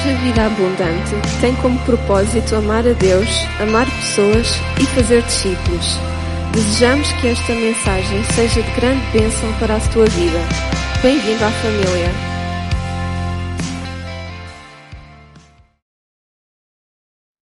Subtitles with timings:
[0.00, 1.10] Igreja Vida Abundante
[1.42, 3.28] tem como propósito amar a Deus,
[3.60, 4.46] amar pessoas
[4.80, 5.86] e fazer discípulos.
[6.54, 10.38] Desejamos que esta mensagem seja de grande bênção para a tua vida.
[11.02, 12.10] Bem-vindo à família.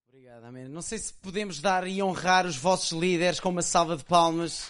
[0.09, 0.69] Obrigado, amém.
[0.69, 4.69] Não sei se podemos dar e honrar os vossos líderes com uma salva de palmas.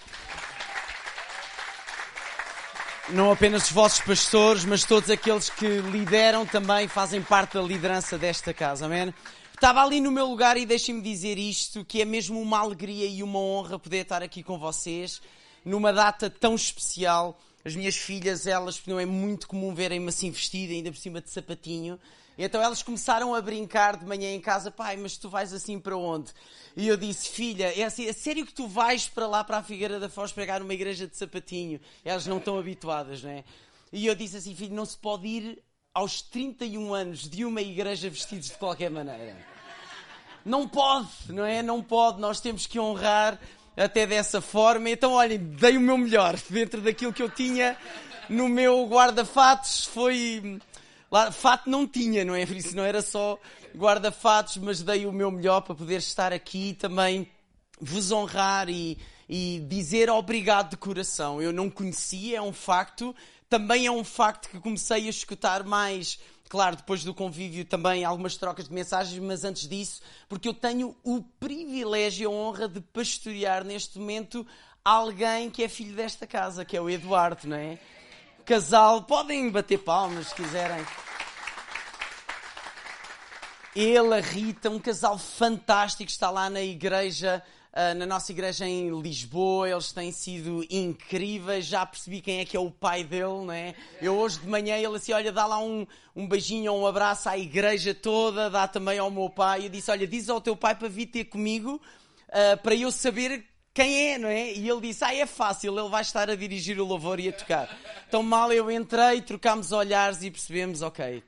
[3.11, 8.19] Não apenas os vossos pastores, mas todos aqueles que lideram também fazem parte da liderança
[8.19, 9.15] desta casa, amém?
[9.55, 13.23] Estava ali no meu lugar e deixem-me dizer isto, que é mesmo uma alegria e
[13.23, 15.23] uma honra poder estar aqui com vocês
[15.65, 17.41] numa data tão especial.
[17.65, 21.31] As minhas filhas, elas, não é muito comum verem-me assim vestida, ainda por cima de
[21.31, 21.99] sapatinho.
[22.39, 25.97] Então elas começaram a brincar de manhã em casa, pai, mas tu vais assim para
[25.97, 26.31] onde?
[26.77, 29.63] E eu disse, filha, é assim, é sério que tu vais para lá para a
[29.63, 31.81] Figueira da Foz pegar uma igreja de sapatinho?
[32.05, 33.45] Elas não estão habituadas, não é?
[33.93, 35.63] E eu disse assim, filho, não se pode ir
[35.93, 39.37] aos 31 anos de uma igreja vestidos de qualquer maneira.
[40.45, 41.61] Não pode, não é?
[41.61, 43.37] Não pode, nós temos que honrar
[43.77, 44.89] até dessa forma.
[44.91, 47.77] Então, olhem, dei o meu melhor dentro daquilo que eu tinha
[48.29, 49.87] no meu guarda-fatos.
[49.87, 50.61] Foi
[51.11, 52.45] Lá, fato não tinha, não é?
[52.45, 53.39] Por isso não era só
[53.75, 57.29] guarda-fatos, mas dei o meu melhor para poder estar aqui também,
[57.81, 58.99] vos honrar e,
[59.29, 61.41] e dizer obrigado de coração.
[61.41, 63.15] Eu não conhecia, é um facto.
[63.49, 68.37] Também é um facto que comecei a escutar mais claro, depois do convívio também algumas
[68.37, 72.81] trocas de mensagens, mas antes disso, porque eu tenho o privilégio e a honra de
[72.81, 74.47] pastorear neste momento
[74.85, 77.79] alguém que é filho desta casa, que é o Eduardo, não é?
[78.49, 80.83] Casal, podem bater palmas se quiserem.
[83.77, 87.43] Ele, a Rita, um casal fantástico, está lá na igreja,
[87.75, 89.69] uh, na nossa igreja em Lisboa.
[89.69, 91.67] Eles têm sido incríveis.
[91.67, 93.75] Já percebi quem é que é o pai dele, não é?
[94.01, 97.37] Eu hoje de manhã, ele assim, olha, dá lá um, um beijinho um abraço à
[97.37, 99.67] igreja toda, dá também ao meu pai.
[99.67, 101.79] Eu disse, olha, diz ao teu pai para vir ter comigo,
[102.31, 103.45] uh, para eu saber
[103.79, 104.53] quem é, não é?
[104.53, 107.33] E ele disse: Ah, é fácil, ele vai estar a dirigir o louvor e a
[107.33, 107.79] tocar.
[108.09, 111.23] Então, mal eu entrei, trocámos olhares e percebemos: Ok,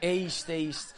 [0.00, 0.94] é isto, é isto.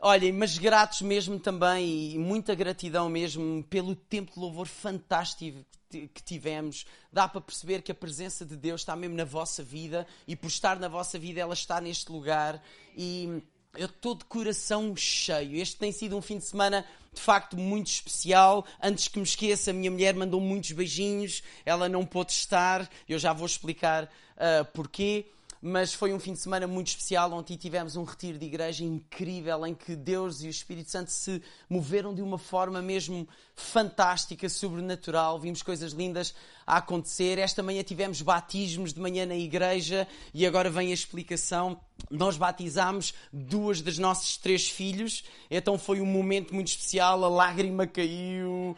[0.00, 6.22] Olhem, mas gratos mesmo também, e muita gratidão mesmo pelo tempo de louvor fantástico que
[6.22, 6.86] tivemos.
[7.12, 10.46] Dá para perceber que a presença de Deus está mesmo na vossa vida, e por
[10.46, 12.60] estar na vossa vida, ela está neste lugar.
[12.96, 13.42] E
[13.76, 15.56] eu estou de coração cheio.
[15.56, 18.66] Este tem sido um fim de semana de facto muito especial.
[18.82, 21.42] Antes que me esqueça, a minha mulher mandou muitos beijinhos.
[21.64, 22.88] Ela não pôde estar.
[23.08, 25.26] Eu já vou explicar uh, porquê
[25.64, 27.32] mas foi um fim de semana muito especial.
[27.32, 31.40] Ontem tivemos um retiro de igreja incrível em que Deus e o Espírito Santo se
[31.70, 35.38] moveram de uma forma mesmo fantástica, sobrenatural.
[35.38, 36.34] Vimos coisas lindas
[36.66, 37.38] a acontecer.
[37.38, 41.80] Esta manhã tivemos batismos de manhã na igreja e agora vem a explicação.
[42.10, 47.22] Nós batizámos duas das nossos três filhos, então foi um momento muito especial.
[47.22, 48.76] A lágrima caiu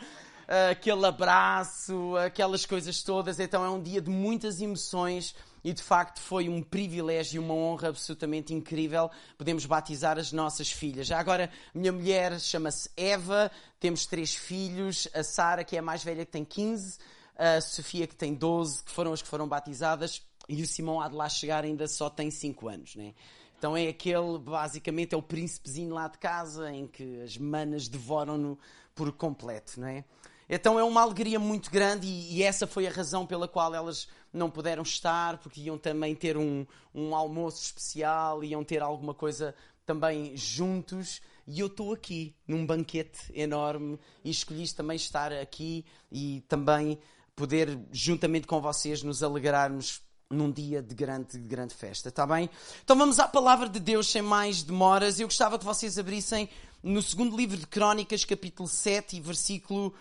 [0.71, 3.41] aquele abraço, aquelas coisas todas.
[3.41, 5.34] Então é um dia de muitas emoções
[5.65, 10.71] e de facto foi um privilégio e uma honra absolutamente incrível podemos batizar as nossas
[10.71, 11.07] filhas.
[11.07, 16.05] Já agora, minha mulher chama-se Eva, temos três filhos, a Sara, que é a mais
[16.05, 16.99] velha, que tem 15,
[17.37, 21.09] a Sofia, que tem 12, que foram as que foram batizadas, e o Simão há
[21.09, 23.15] de lá chegar ainda só tem 5 anos, né?
[23.57, 28.59] Então é aquele, basicamente, é o príncipezinho lá de casa em que as manas devoram-no
[28.95, 30.05] por completo, não é?
[30.49, 34.09] Então é uma alegria muito grande e, e, essa foi a razão pela qual elas
[34.32, 39.55] não puderam estar, porque iam também ter um, um almoço especial, iam ter alguma coisa
[39.87, 41.21] também juntos.
[41.47, 46.99] E eu estou aqui num banquete enorme e escolhi também estar aqui e também
[47.37, 52.49] poder, juntamente com vocês, nos alegrarmos num dia de grande, de grande festa, está bem?
[52.82, 55.21] Então vamos à palavra de Deus sem mais demoras.
[55.21, 56.49] Eu gostava que vocês abrissem
[56.82, 59.94] no segundo livro de Crónicas, capítulo 7 e versículo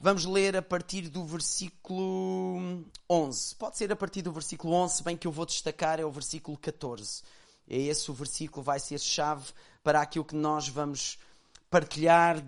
[0.00, 3.56] Vamos ler a partir do versículo 11.
[3.56, 6.56] Pode ser a partir do versículo 11, bem que eu vou destacar é o versículo
[6.56, 7.24] 14.
[7.68, 9.52] É esse o versículo, vai ser chave
[9.82, 11.18] para aquilo que nós vamos
[11.68, 12.40] partilhar,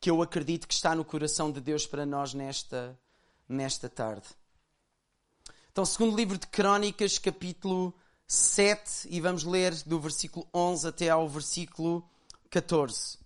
[0.00, 2.98] que eu acredito que está no coração de Deus para nós nesta,
[3.46, 4.26] nesta tarde.
[5.70, 7.92] Então, segundo livro de Crónicas, capítulo
[8.26, 12.02] 7, e vamos ler do versículo 11 até ao versículo
[12.48, 13.18] 14.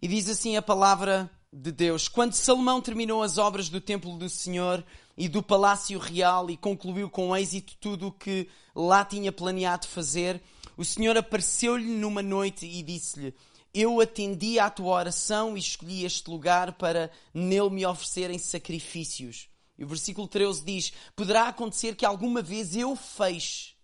[0.00, 2.06] E diz assim a palavra de Deus.
[2.06, 4.84] Quando Salomão terminou as obras do templo do Senhor
[5.16, 10.42] e do palácio real e concluiu com êxito tudo o que lá tinha planeado fazer,
[10.76, 13.34] o Senhor apareceu-lhe numa noite e disse-lhe:
[13.72, 19.48] Eu atendi à tua oração e escolhi este lugar para nele me oferecerem sacrifícios.
[19.78, 23.74] E o versículo 13 diz: Poderá acontecer que alguma vez eu feche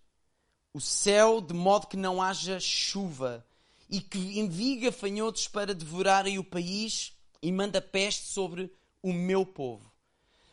[0.75, 3.43] o céu de modo que não haja chuva,
[3.89, 7.12] e que envia gafanhotos para devorarem o país
[7.43, 9.91] e manda peste sobre o meu povo.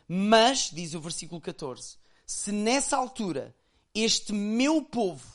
[0.07, 1.95] Mas, diz o versículo 14,
[2.25, 3.55] se nessa altura
[3.95, 5.25] este meu povo,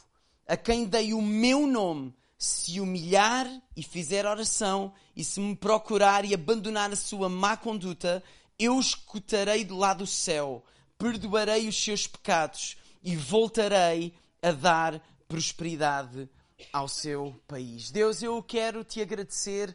[0.47, 6.26] a quem dei o meu nome, se humilhar e fizer oração e se me procurar
[6.26, 8.23] e abandonar a sua má conduta,
[8.59, 10.62] eu escutarei do lado do céu,
[10.99, 14.12] perdoarei os seus pecados e voltarei
[14.43, 16.29] a dar prosperidade
[16.70, 17.91] ao seu país.
[17.91, 19.75] Deus, eu quero te agradecer.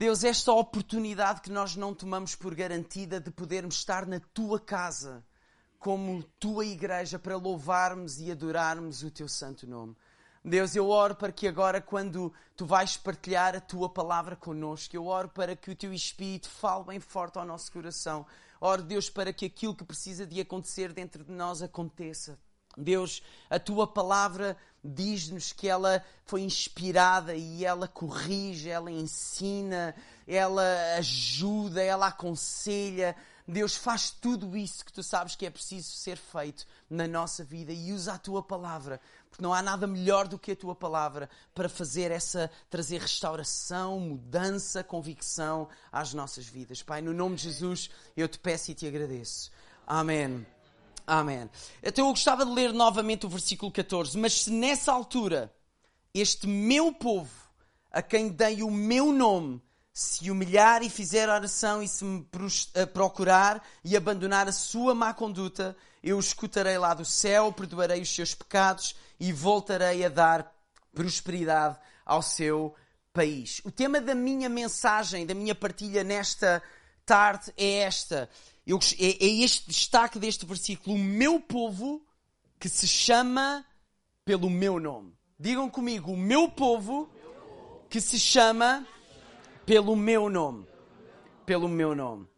[0.00, 5.22] Deus, esta oportunidade que nós não tomamos por garantida de podermos estar na tua casa,
[5.78, 9.94] como tua igreja, para louvarmos e adorarmos o teu santo nome.
[10.42, 15.04] Deus, eu oro para que agora, quando tu vais partilhar a tua palavra connosco, eu
[15.04, 18.24] oro para que o teu Espírito fale bem forte ao nosso coração.
[18.58, 22.38] Oro, Deus, para que aquilo que precisa de acontecer dentro de nós aconteça.
[22.76, 29.94] Deus, a tua palavra diz-nos que ela foi inspirada e ela corrige, ela ensina,
[30.26, 33.14] ela ajuda, ela aconselha.
[33.46, 37.72] Deus faz tudo isso que tu sabes que é preciso ser feito na nossa vida
[37.72, 41.28] e usa a tua palavra, porque não há nada melhor do que a tua palavra
[41.52, 46.82] para fazer essa trazer restauração, mudança, convicção às nossas vidas.
[46.82, 49.50] Pai, no nome de Jesus, eu te peço e te agradeço.
[49.84, 50.46] Amém.
[51.06, 51.48] Amém.
[51.82, 54.16] Então eu gostava de ler novamente o versículo 14.
[54.18, 55.52] Mas se nessa altura
[56.14, 57.30] este meu povo,
[57.90, 59.60] a quem dei o meu nome,
[59.92, 62.26] se humilhar e fizer oração e se me
[62.92, 68.34] procurar e abandonar a sua má conduta, eu escutarei lá do céu, perdoarei os seus
[68.34, 70.54] pecados e voltarei a dar
[70.94, 72.74] prosperidade ao seu
[73.12, 73.60] país.
[73.64, 76.62] O tema da minha mensagem, da minha partilha nesta
[77.10, 78.30] tarde é esta.
[78.64, 82.06] Eu, é, é este destaque deste versículo: o meu povo
[82.56, 83.66] que se chama
[84.24, 85.12] pelo meu nome.
[85.36, 87.10] Digam comigo: o meu povo
[87.88, 88.86] que se chama
[89.66, 90.64] pelo meu nome.
[91.44, 92.28] Pelo meu nome.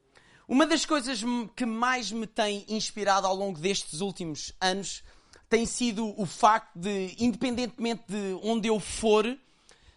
[0.48, 1.22] Uma das coisas
[1.54, 5.04] que mais me tem inspirado ao longo destes últimos anos
[5.50, 9.38] tem sido o facto de, independentemente de onde eu for,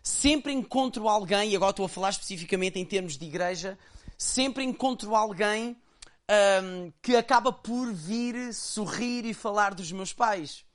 [0.04, 3.80] sempre encontro alguém, e agora estou a falar especificamente em termos de igreja,
[4.18, 5.78] sempre encontro alguém
[6.30, 10.66] um, que acaba por vir sorrir e falar dos meus pais.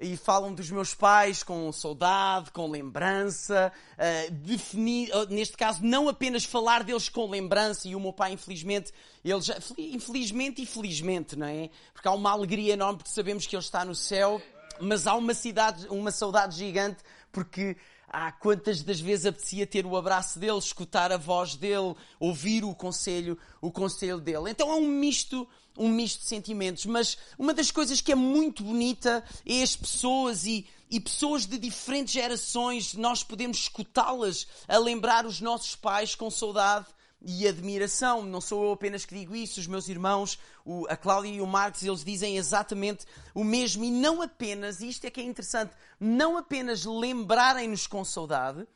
[0.00, 6.44] E falam dos meus pais com saudade, com lembrança, uh, definir, neste caso, não apenas
[6.44, 8.92] falar deles com lembrança, e o meu pai, infelizmente,
[9.24, 11.68] ele já, infelizmente e felizmente, não é?
[11.92, 14.40] Porque há uma alegria enorme porque sabemos que ele está no céu,
[14.80, 17.02] mas há uma, cidade, uma saudade gigante
[17.32, 17.76] porque
[18.10, 22.74] ah, quantas das vezes apetecia ter o abraço dele, escutar a voz dele, ouvir o
[22.74, 24.50] conselho, o conselho dele.
[24.50, 25.46] Então é um misto,
[25.76, 26.86] um misto de sentimentos.
[26.86, 31.58] Mas uma das coisas que é muito bonita é as pessoas e, e pessoas de
[31.58, 36.86] diferentes gerações, nós podemos escutá-las a lembrar os nossos pais com saudade
[37.20, 38.22] e admiração.
[38.22, 41.46] Não sou eu apenas que digo isso, os meus irmãos, o, a Cláudia e o
[41.46, 43.84] Marcos, eles dizem exatamente o mesmo.
[43.84, 48.66] E não apenas, isto é que é interessante, não apenas lembrarem-nos com saudade,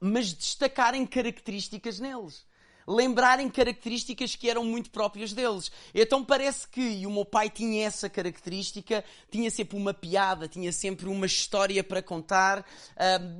[0.00, 2.46] mas destacarem características neles
[2.88, 5.70] lembrarem características que eram muito próprias deles.
[5.94, 10.72] Então parece que, e o meu pai tinha essa característica, tinha sempre uma piada, tinha
[10.72, 12.60] sempre uma história para contar.
[12.60, 12.64] Uh,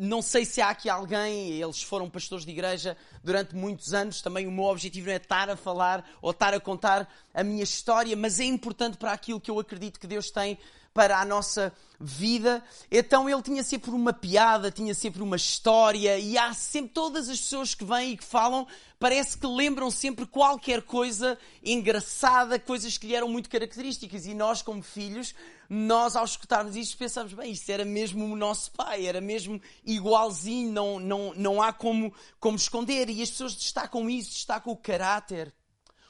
[0.01, 4.47] não sei se há aqui alguém, eles foram pastores de igreja durante muitos anos, também
[4.47, 8.15] o meu objetivo não é estar a falar ou estar a contar a minha história,
[8.15, 10.59] mas é importante para aquilo que eu acredito que Deus tem
[10.93, 12.63] para a nossa vida.
[12.91, 17.41] Então ele tinha sempre uma piada, tinha sempre uma história, e há sempre todas as
[17.41, 18.67] pessoas que vêm e que falam,
[18.99, 24.27] parece que lembram sempre qualquer coisa engraçada, coisas que lhe eram muito características.
[24.27, 25.35] E nós, como filhos,
[25.69, 30.73] nós ao escutarmos isto pensamos, bem, isto era mesmo o nosso pai, era mesmo igualzinho,
[30.73, 33.11] não, não, não há como, como esconder.
[33.11, 35.53] E as pessoas destacam isso, destacam o caráter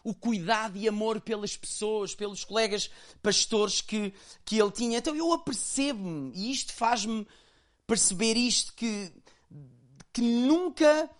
[0.08, 2.90] o cuidado e amor pelas pessoas, pelos colegas
[3.22, 4.98] pastores que, que ele tinha.
[4.98, 7.26] Então eu apercebo-me, e isto faz-me
[7.86, 9.12] perceber isto, que,
[10.12, 11.10] que nunca,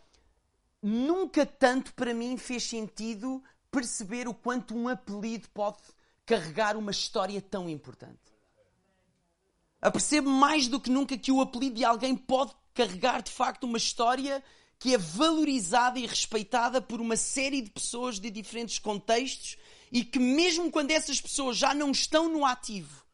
[0.82, 5.78] nunca tanto para mim fez sentido perceber o quanto um apelido pode
[6.24, 8.18] carregar uma história tão importante.
[9.80, 13.78] Apercebo mais do que nunca que o apelido de alguém pode carregar de facto uma
[13.78, 14.42] história
[14.78, 19.56] que é valorizada e respeitada por uma série de pessoas de diferentes contextos
[19.90, 23.04] e que, mesmo quando essas pessoas já não estão no ativo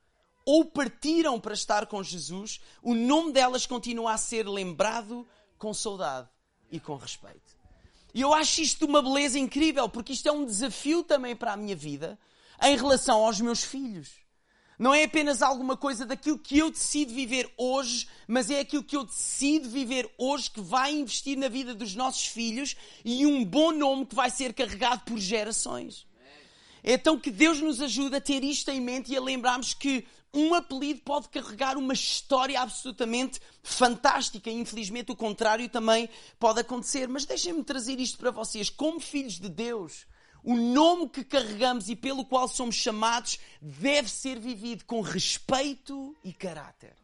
[0.44, 5.26] ou partiram para estar com Jesus, o nome delas continua a ser lembrado
[5.58, 6.28] com saudade
[6.70, 7.54] e com respeito.
[8.12, 11.56] E eu acho isto uma beleza incrível, porque isto é um desafio também para a
[11.56, 12.18] minha vida
[12.62, 14.23] em relação aos meus filhos.
[14.78, 18.96] Não é apenas alguma coisa daquilo que eu decido viver hoje, mas é aquilo que
[18.96, 23.70] eu decido viver hoje que vai investir na vida dos nossos filhos e um bom
[23.70, 26.06] nome que vai ser carregado por gerações.
[26.82, 30.04] Então que Deus nos ajude a ter isto em mente e a lembrarmos que
[30.34, 34.50] um apelido pode carregar uma história absolutamente fantástica.
[34.50, 37.06] Infelizmente, o contrário também pode acontecer.
[37.06, 38.68] Mas deixem-me trazer isto para vocês.
[38.68, 40.04] Como filhos de Deus,
[40.44, 46.34] o nome que carregamos e pelo qual somos chamados deve ser vivido com respeito e
[46.34, 46.94] caráter.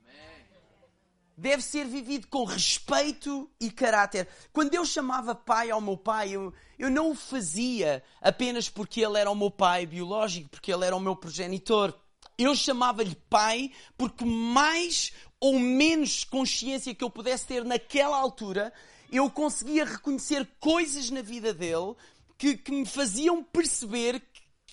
[1.35, 4.29] Deve ser vivido com respeito e caráter.
[4.53, 9.19] Quando eu chamava pai ao meu pai, eu, eu não o fazia apenas porque ele
[9.19, 11.95] era o meu pai biológico, porque ele era o meu progenitor.
[12.37, 18.71] Eu chamava-lhe pai porque mais ou menos consciência que eu pudesse ter naquela altura,
[19.11, 21.97] eu conseguia reconhecer coisas na vida dele
[22.41, 24.23] que, que me faziam perceber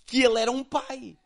[0.06, 1.18] que ele era um pai.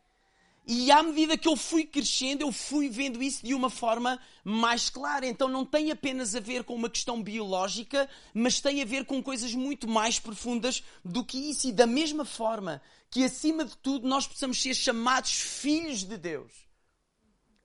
[0.66, 4.90] E à medida que eu fui crescendo, eu fui vendo isso de uma forma mais
[4.90, 5.28] clara.
[5.28, 9.22] Então não tem apenas a ver com uma questão biológica, mas tem a ver com
[9.22, 11.68] coisas muito mais profundas do que isso.
[11.68, 12.82] E da mesma forma
[13.12, 16.52] que, acima de tudo, nós possamos ser chamados filhos de Deus.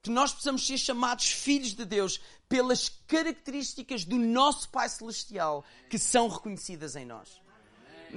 [0.02, 5.98] Que nós possamos ser chamados filhos de Deus pelas características do nosso Pai Celestial que
[5.98, 7.45] são reconhecidas em nós.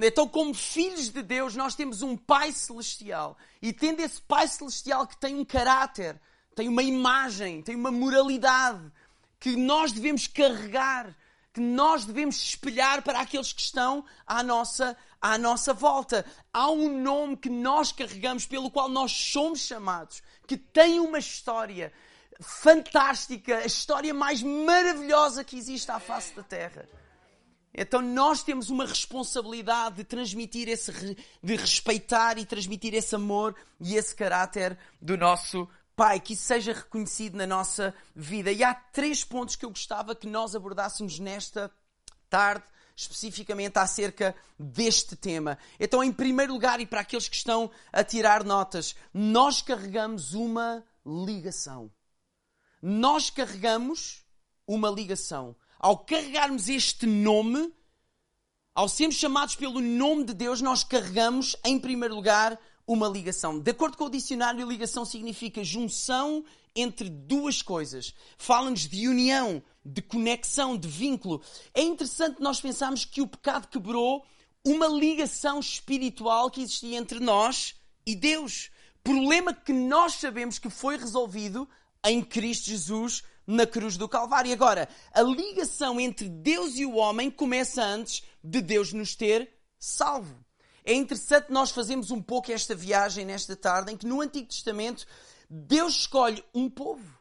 [0.02, 3.36] Então, como filhos de Deus, nós temos um Pai Celestial.
[3.60, 6.20] E tendo esse Pai Celestial que tem um caráter,
[6.54, 8.90] tem uma imagem, tem uma moralidade,
[9.38, 11.16] que nós devemos carregar,
[11.52, 16.24] que nós devemos espelhar para aqueles que estão à nossa, à nossa volta.
[16.52, 21.92] Há um nome que nós carregamos, pelo qual nós somos chamados, que tem uma história
[22.40, 26.88] fantástica, a história mais maravilhosa que existe à face da Terra.
[27.72, 33.94] Então nós temos uma responsabilidade de transmitir esse, de respeitar e transmitir esse amor e
[33.96, 38.50] esse caráter do nosso Pai, que isso seja reconhecido na nossa vida.
[38.50, 41.70] E há três pontos que eu gostava que nós abordássemos nesta
[42.30, 42.64] tarde,
[42.96, 45.58] especificamente acerca deste tema.
[45.78, 50.82] Então, em primeiro lugar, e para aqueles que estão a tirar notas, nós carregamos uma
[51.04, 51.90] ligação.
[52.80, 54.24] Nós carregamos
[54.66, 57.72] uma ligação ao carregarmos este nome,
[58.74, 63.58] ao sermos chamados pelo nome de Deus, nós carregamos, em primeiro lugar, uma ligação.
[63.58, 66.44] De acordo com o dicionário, ligação significa junção
[66.76, 68.14] entre duas coisas.
[68.36, 71.42] Fala-nos de união, de conexão, de vínculo.
[71.72, 74.24] É interessante nós pensarmos que o pecado quebrou
[74.62, 78.70] uma ligação espiritual que existia entre nós e Deus.
[79.02, 81.66] Problema que nós sabemos que foi resolvido
[82.04, 84.52] em Cristo Jesus na cruz do Calvário.
[84.52, 90.36] Agora, a ligação entre Deus e o homem começa antes de Deus nos ter salvo.
[90.84, 95.04] É interessante nós fazermos um pouco esta viagem nesta tarde, em que no Antigo Testamento
[95.48, 97.18] Deus escolhe um povo.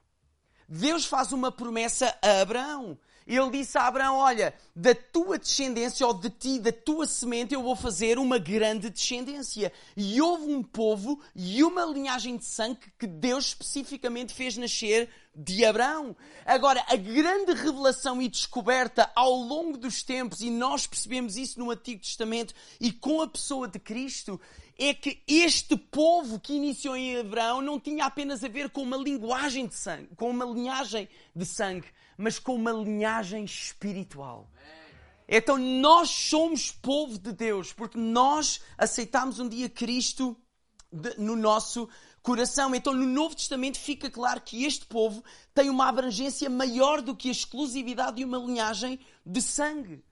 [0.67, 2.98] Deus faz uma promessa a Abraão.
[3.25, 7.62] Ele disse a Abraão: Olha, da tua descendência, ou de ti, da tua semente, eu
[7.62, 9.71] vou fazer uma grande descendência.
[9.95, 15.09] E houve um povo e uma linhagem de sangue que Deus especificamente fez nascer
[15.41, 16.15] de Abraão.
[16.46, 21.72] Agora, a grande revelação e descoberta ao longo dos tempos, e nós percebemos isso no
[21.72, 24.39] Antigo Testamento e com a pessoa de Cristo,
[24.77, 28.98] é que este povo que iniciou em Abraão não tinha apenas a ver com uma
[28.98, 34.50] linguagem de sangue, com uma linhagem de sangue, mas com uma linhagem espiritual.
[35.27, 40.36] Então nós somos povo de Deus, porque nós aceitamos um dia Cristo
[41.17, 41.88] no nosso
[42.21, 42.73] coração.
[42.75, 45.23] Então, no Novo Testamento fica claro que este povo
[45.53, 50.03] tem uma abrangência maior do que a exclusividade de uma linhagem de sangue.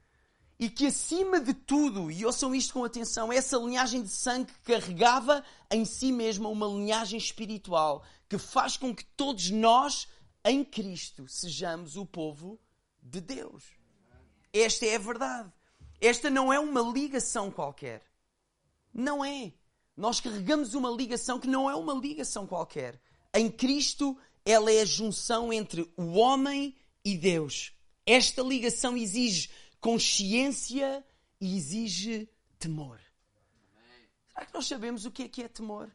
[0.59, 5.43] E que, acima de tudo, e ouçam isto com atenção, essa linhagem de sangue carregava
[5.71, 10.07] em si mesma uma linhagem espiritual que faz com que todos nós
[10.43, 12.59] em Cristo sejamos o povo
[13.01, 13.63] de Deus.
[14.51, 15.53] Esta é a verdade.
[16.01, 18.01] Esta não é uma ligação qualquer.
[18.93, 19.53] Não é.
[19.98, 23.01] Nós carregamos uma ligação que não é uma ligação qualquer.
[23.34, 27.74] Em Cristo, ela é a junção entre o homem e Deus.
[28.06, 29.50] Esta ligação exige
[29.82, 31.04] consciência
[31.42, 33.01] e exige temor.
[34.30, 35.92] Será que nós sabemos o que é que é temor?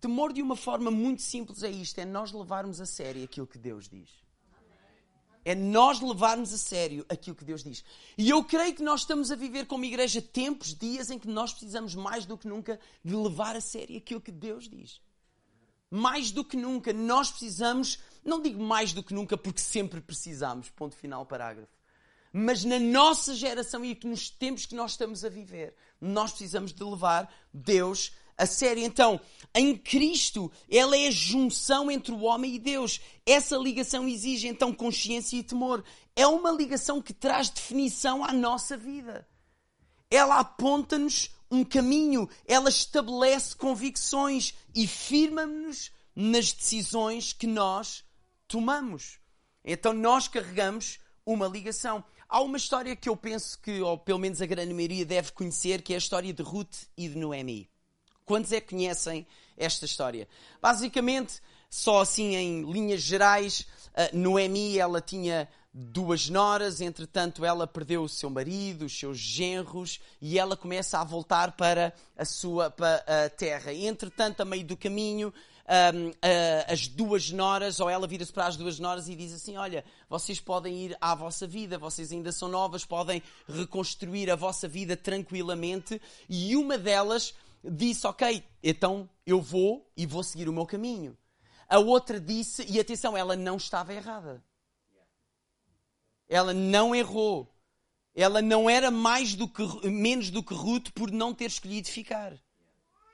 [0.00, 3.58] Temor, de uma forma muito simples, é isto: é nós levarmos a sério aquilo que
[3.58, 4.21] Deus diz.
[5.44, 7.84] É nós levarmos a sério aquilo que Deus diz.
[8.16, 11.52] E eu creio que nós estamos a viver como igreja tempos, dias em que nós
[11.52, 15.00] precisamos mais do que nunca de levar a sério aquilo que Deus diz.
[15.90, 20.70] Mais do que nunca, nós precisamos, não digo mais do que nunca porque sempre precisamos,
[20.70, 21.72] ponto final, parágrafo.
[22.32, 26.82] Mas na nossa geração e nos tempos que nós estamos a viver, nós precisamos de
[26.82, 28.84] levar Deus a sério.
[28.84, 29.20] Então,
[29.54, 33.00] em Cristo, ela é a junção entre o homem e Deus.
[33.26, 35.84] Essa ligação exige então consciência e temor.
[36.16, 39.26] É uma ligação que traz definição à nossa vida.
[40.10, 48.04] Ela aponta-nos um caminho, ela estabelece convicções e firma-nos nas decisões que nós
[48.48, 49.18] tomamos.
[49.64, 52.04] Então nós carregamos uma ligação.
[52.28, 55.82] Há uma história que eu penso que, ou pelo menos a grande maioria deve conhecer,
[55.82, 57.71] que é a história de Ruth e de Noemi.
[58.32, 59.26] Quantos é que conhecem
[59.58, 60.26] esta história?
[60.62, 61.34] Basicamente,
[61.68, 63.66] só assim em linhas gerais,
[64.10, 70.38] Noemi ela tinha duas noras, entretanto ela perdeu o seu marido, os seus genros e
[70.38, 73.74] ela começa a voltar para a sua para a terra.
[73.74, 78.78] Entretanto, a meio do caminho, uh, as duas noras, ou ela vira-se para as duas
[78.78, 82.84] noras e diz assim: Olha, vocês podem ir à vossa vida, vocês ainda são novas,
[82.84, 86.00] podem reconstruir a vossa vida tranquilamente.
[86.28, 91.16] E uma delas disse: Ok, então eu vou e vou seguir o meu caminho.
[91.68, 94.44] A outra disse, e atenção, ela não estava errada.
[96.28, 97.50] Ela não errou.
[98.14, 102.38] Ela não era mais do que, menos do que Ruth por não ter escolhido ficar.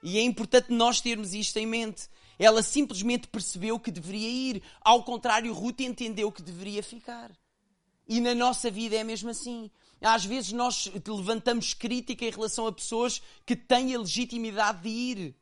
[0.02, 2.08] E é importante nós termos isto em mente.
[2.36, 4.62] Ela simplesmente percebeu que deveria ir.
[4.80, 7.30] Ao contrário, Ruth entendeu que deveria ficar.
[8.08, 9.70] E na nossa vida é mesmo assim.
[10.00, 15.36] Às vezes nós levantamos crítica em relação a pessoas que têm a legitimidade de ir.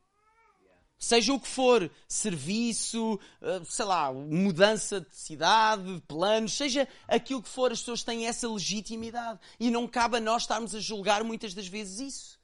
[0.98, 7.50] Seja o que for, serviço, eh, sei lá, mudança de cidade, planos, seja aquilo que
[7.50, 9.38] for, as pessoas têm essa legitimidade.
[9.60, 12.38] E não cabe a nós estarmos a julgar muitas das vezes isso.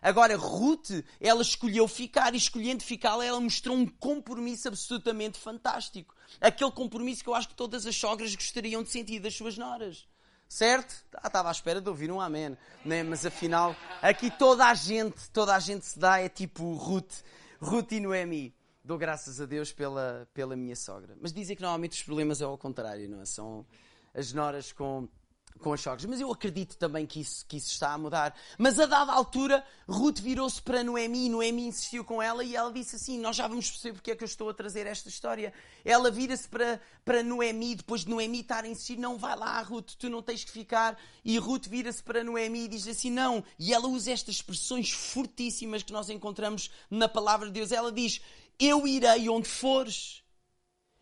[0.00, 6.14] Agora, Ruth, ela escolheu ficar e escolhendo ficar, ela mostrou um compromisso absolutamente fantástico.
[6.40, 10.06] Aquele compromisso que eu acho que todas as sogras gostariam de sentir das suas noras.
[10.48, 11.04] Certo?
[11.14, 12.56] Ah, estava à espera de ouvir um amém.
[12.84, 13.02] Né?
[13.02, 17.22] Mas afinal, aqui toda a gente, toda a gente se dá, é tipo Ruth,
[17.60, 18.54] Ruth e Noemi.
[18.84, 21.16] Dou graças a Deus pela, pela minha sogra.
[21.20, 23.24] Mas dizem que normalmente os problemas é ao contrário, não é?
[23.24, 23.66] São
[24.14, 25.08] as noras com
[25.58, 26.04] com as sogras.
[26.04, 28.34] Mas eu acredito também que isso, que isso está a mudar.
[28.58, 32.96] Mas a dada altura, Ruth virou-se para Noemi, Noemi insistiu com ela e ela disse
[32.96, 35.52] assim: Nós já vamos perceber porque é que eu estou a trazer esta história.
[35.84, 39.92] Ela vira-se para, para Noemi, depois de Noemi estar a insistir: Não, vai lá, Ruth,
[39.98, 40.98] tu não tens que ficar.
[41.24, 43.44] E Ruth vira-se para Noemi e diz assim: Não.
[43.58, 47.72] E ela usa estas expressões fortíssimas que nós encontramos na palavra de Deus.
[47.72, 48.20] Ela diz:
[48.58, 50.22] Eu irei onde fores,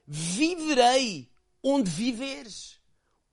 [0.06, 1.30] viverei
[1.62, 2.74] onde viveres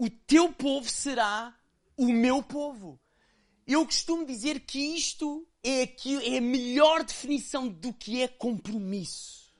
[0.02, 1.56] o teu povo será
[1.96, 3.00] o meu povo.
[3.68, 9.54] Eu costumo dizer que isto é, aqui, é a melhor definição do que é compromisso.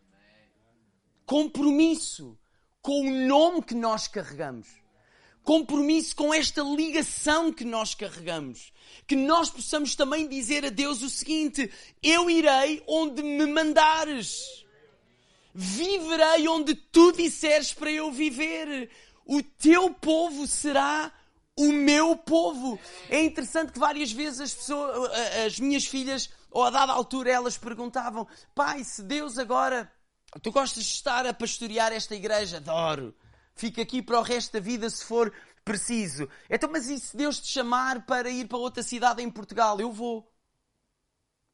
[1.28, 2.36] Compromisso
[2.82, 4.68] com o nome que nós carregamos.
[5.44, 8.74] Compromisso com esta ligação que nós carregamos.
[9.06, 14.66] Que nós possamos também dizer a Deus o seguinte: Eu irei onde me mandares.
[15.54, 18.90] Viverei onde tu disseres para eu viver
[19.26, 21.12] o teu povo será
[21.58, 22.80] o meu povo.
[23.10, 25.12] É interessante que várias vezes as pessoas,
[25.46, 29.92] as minhas filhas, ou a dada altura, elas perguntavam: Pai, se Deus agora.
[30.42, 32.58] Tu gostas de estar a pastorear esta igreja?
[32.58, 33.14] Adoro.
[33.54, 36.28] Fica aqui para o resto da vida se for preciso.
[36.50, 39.80] Então, mas e se Deus te chamar para ir para outra cidade em Portugal?
[39.80, 40.32] Eu vou.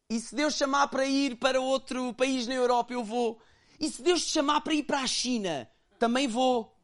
[0.10, 2.94] E se Deus chamar para ir para outro país na Europa?
[2.94, 3.42] Eu vou.
[3.80, 5.68] E se Deus te chamar para ir para a China?
[5.98, 6.77] Também vou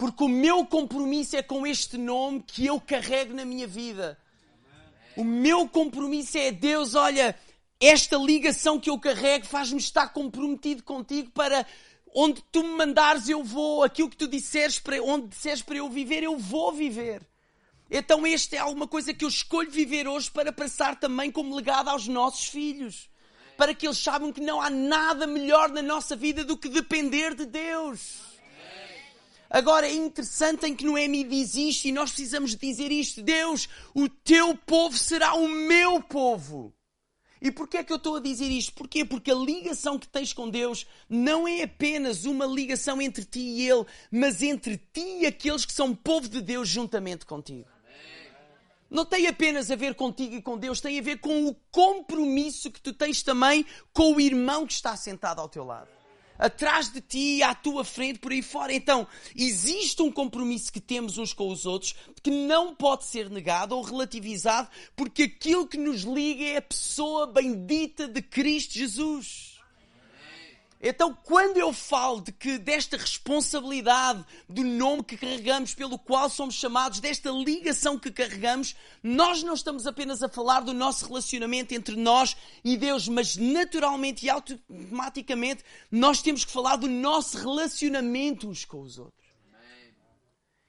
[0.00, 4.16] porque o meu compromisso é com este nome que eu carrego na minha vida.
[5.14, 7.38] O meu compromisso é Deus, olha,
[7.78, 11.66] esta ligação que eu carrego faz-me estar comprometido contigo para
[12.14, 15.90] onde tu me mandares eu vou, aquilo que tu disseres para onde disseres para eu
[15.90, 17.20] viver, eu vou viver.
[17.90, 21.88] Então este é alguma coisa que eu escolho viver hoje para passar também como legado
[21.88, 23.10] aos nossos filhos.
[23.54, 27.34] Para que eles saibam que não há nada melhor na nossa vida do que depender
[27.34, 28.29] de Deus.
[29.50, 33.20] Agora é interessante em que Noemi diz isto e nós precisamos dizer isto.
[33.20, 36.72] Deus, o teu povo será o meu povo.
[37.42, 38.72] E porquê é que eu estou a dizer isto?
[38.74, 39.04] Porquê?
[39.04, 43.68] Porque a ligação que tens com Deus não é apenas uma ligação entre ti e
[43.68, 47.66] Ele, mas entre ti e aqueles que são povo de Deus juntamente contigo.
[48.88, 52.70] Não tem apenas a ver contigo e com Deus, tem a ver com o compromisso
[52.70, 55.99] que tu tens também com o irmão que está sentado ao teu lado
[56.40, 58.72] atrás de ti, à tua frente, por aí fora.
[58.72, 63.76] Então, existe um compromisso que temos uns com os outros que não pode ser negado
[63.76, 69.49] ou relativizado, porque aquilo que nos liga é a pessoa bendita de Cristo Jesus.
[70.82, 76.54] Então, quando eu falo de que desta responsabilidade, do nome que carregamos, pelo qual somos
[76.54, 81.96] chamados, desta ligação que carregamos, nós não estamos apenas a falar do nosso relacionamento entre
[81.96, 88.64] nós e Deus, mas naturalmente e automaticamente nós temos que falar do nosso relacionamento uns
[88.64, 89.28] com os outros.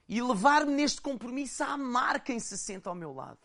[0.06, 3.38] E levar-me neste compromisso a amar quem se senta ao meu lado,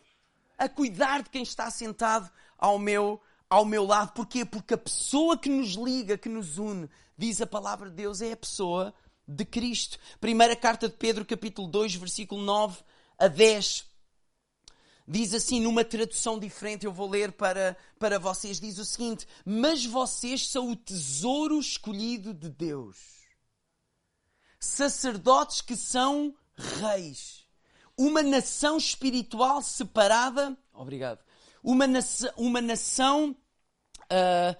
[0.58, 4.12] a cuidar de quem está sentado ao meu lado ao meu lado.
[4.12, 4.44] Porquê?
[4.44, 8.32] Porque a pessoa que nos liga, que nos une, diz a palavra de Deus, é
[8.32, 8.94] a pessoa
[9.26, 9.98] de Cristo.
[10.20, 12.82] Primeira carta de Pedro, capítulo 2, versículo 9
[13.18, 13.86] a 10.
[15.10, 19.86] Diz assim, numa tradução diferente, eu vou ler para, para vocês, diz o seguinte: Mas
[19.86, 22.98] vocês são o tesouro escolhido de Deus,
[24.60, 27.46] sacerdotes que são reis,
[27.96, 30.54] uma nação espiritual separada.
[30.74, 31.27] Obrigado
[31.62, 33.36] uma nação, uma nação
[34.04, 34.56] uh,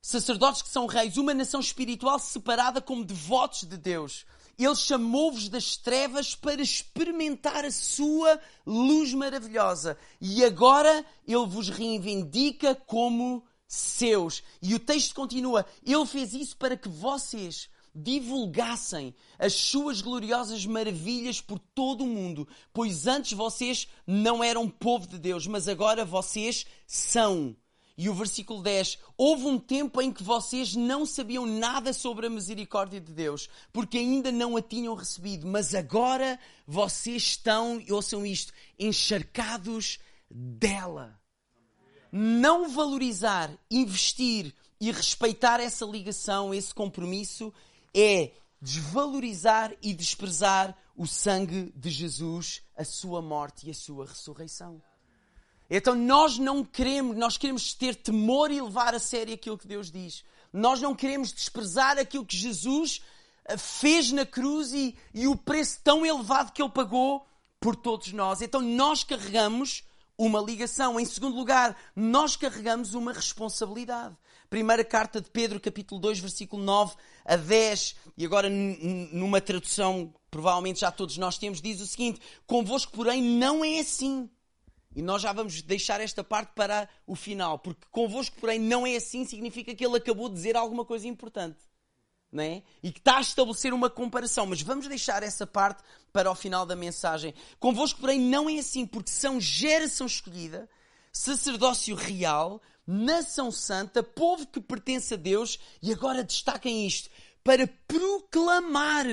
[0.00, 4.26] sacerdotes que são reis, uma nação espiritual separada como devotos de Deus.
[4.58, 9.96] Ele chamou-vos das trevas para experimentar a sua luz maravilhosa.
[10.20, 14.42] E agora ele vos reivindica como seus.
[14.60, 21.40] E o texto continua: Ele fez isso para que vocês divulgassem as suas gloriosas maravilhas
[21.40, 26.64] por todo o mundo, pois antes vocês não eram povo de Deus, mas agora vocês
[26.86, 27.54] são.
[27.96, 32.30] E o versículo 10: Houve um tempo em que vocês não sabiam nada sobre a
[32.30, 38.52] misericórdia de Deus, porque ainda não a tinham recebido, mas agora vocês estão, ouçam isto,
[38.78, 39.98] encharcados
[40.30, 41.20] dela.
[42.10, 47.52] Não valorizar, investir e respeitar essa ligação, esse compromisso,
[47.94, 54.80] é desvalorizar e desprezar o sangue de Jesus, a sua morte e a sua ressurreição.
[55.68, 59.90] Então nós não queremos, nós queremos ter temor e levar a sério aquilo que Deus
[59.90, 60.22] diz.
[60.52, 63.02] Nós não queremos desprezar aquilo que Jesus
[63.46, 67.26] eh, fez na cruz e, e o preço tão elevado que ele pagou
[67.58, 68.42] por todos nós.
[68.42, 69.82] Então nós carregamos
[70.18, 71.00] uma ligação.
[71.00, 74.14] Em segundo lugar, nós carregamos uma responsabilidade.
[74.52, 80.80] Primeira carta de Pedro, capítulo 2, versículo 9 a 10, e agora numa tradução, provavelmente
[80.80, 84.28] já todos nós temos, diz o seguinte: Convosco, porém, não é assim.
[84.94, 88.96] E nós já vamos deixar esta parte para o final, porque convosco, porém, não é
[88.96, 91.56] assim, significa que ele acabou de dizer alguma coisa importante.
[92.36, 92.62] É?
[92.82, 96.66] E que está a estabelecer uma comparação, mas vamos deixar essa parte para o final
[96.66, 97.32] da mensagem.
[97.58, 100.68] Convosco, porém, não é assim, porque são geração escolhida,
[101.10, 107.10] sacerdócio real, nação santa, povo que pertence a Deus, e agora destaquem isto,
[107.44, 109.06] para proclamar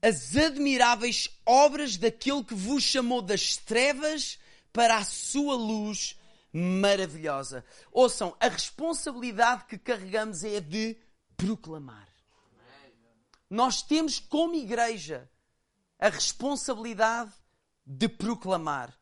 [0.00, 4.38] as admiráveis obras daquele que vos chamou das trevas
[4.72, 6.18] para a sua luz
[6.52, 7.64] maravilhosa.
[7.90, 10.96] Ouçam, a responsabilidade que carregamos é a de
[11.36, 12.08] proclamar.
[13.48, 15.30] Nós temos como igreja
[15.98, 17.32] a responsabilidade
[17.86, 18.96] de proclamar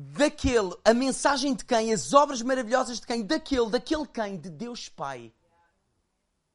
[0.00, 4.88] daquele, a mensagem de quem, as obras maravilhosas de quem, daquele, daquele quem, de Deus
[4.88, 5.32] Pai.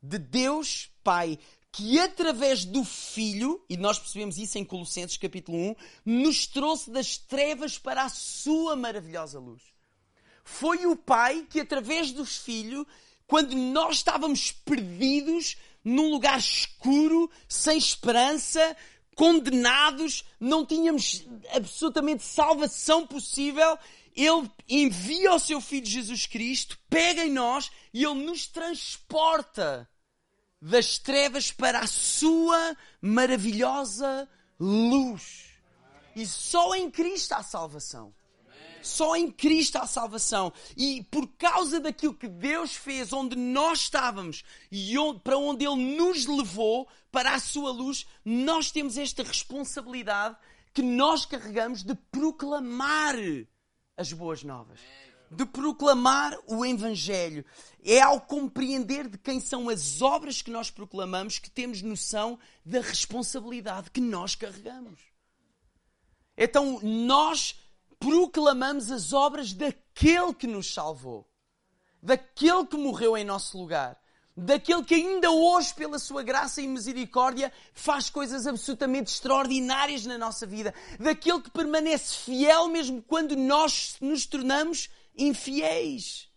[0.01, 1.37] De Deus Pai,
[1.69, 5.75] que através do Filho, e nós percebemos isso em Colossenses capítulo 1,
[6.05, 9.61] nos trouxe das trevas para a sua maravilhosa luz.
[10.45, 12.87] Foi o Pai que através do Filho,
[13.27, 18.77] quando nós estávamos perdidos num lugar escuro, sem esperança,
[19.15, 23.77] condenados, não tínhamos absolutamente salvação possível.
[24.15, 29.89] Ele envia o seu Filho Jesus Cristo, pega em nós e ele nos transporta
[30.61, 35.45] das trevas para a sua maravilhosa luz.
[36.15, 38.13] E só em Cristo há salvação.
[38.83, 40.51] Só em Cristo há salvação.
[40.77, 45.97] E por causa daquilo que Deus fez, onde nós estávamos e onde, para onde Ele
[45.97, 50.35] nos levou, para a sua luz, nós temos esta responsabilidade
[50.73, 53.15] que nós carregamos de proclamar
[53.95, 54.79] as boas novas.
[55.29, 57.45] De proclamar o Evangelho.
[57.83, 62.81] É ao compreender de quem são as obras que nós proclamamos que temos noção da
[62.81, 64.99] responsabilidade que nós carregamos.
[66.35, 67.55] Então, nós
[68.03, 71.25] proclamamos as obras daquele que nos salvou,
[72.01, 73.97] daquele que morreu em nosso lugar,
[74.35, 80.45] daquele que ainda hoje, pela sua graça e misericórdia, faz coisas absolutamente extraordinárias na nossa
[80.45, 86.27] vida, daquele que permanece fiel mesmo quando nós nos tornamos infiéis.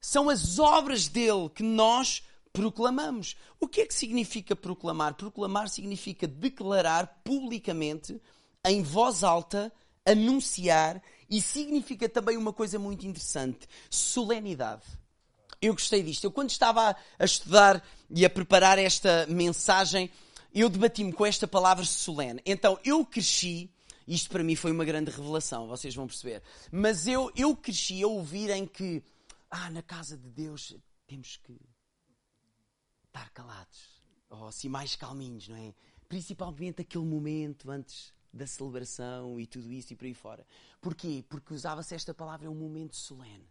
[0.00, 2.22] São as obras dele que nós
[2.52, 3.34] proclamamos.
[3.58, 5.14] O que é que significa proclamar?
[5.14, 8.22] Proclamar significa declarar publicamente,
[8.64, 9.72] em voz alta,
[10.06, 14.84] anunciar e significa também uma coisa muito interessante: solenidade.
[15.60, 16.24] eu gostei disto.
[16.24, 20.10] Eu, quando estava a, estudar e a preparar esta mensagem,
[20.54, 22.40] eu debati-me com esta palavra solene.
[22.46, 23.68] Então, eu cresci,
[24.06, 26.42] isto para mim foi uma grande revelação, vocês vão perceber.
[26.70, 29.02] Mas eu, eu cresci a ouvir em que,
[29.50, 30.74] ah, na casa de Deus
[31.06, 31.58] temos que
[33.06, 33.96] estar calados.
[34.30, 35.74] Ou assim, mais calminhos, não é?
[36.08, 40.46] Principalmente aquele momento antes da celebração e tudo isso e por aí fora.
[40.80, 41.24] Porquê?
[41.28, 43.48] Porque usava-se esta palavra, é um momento solene.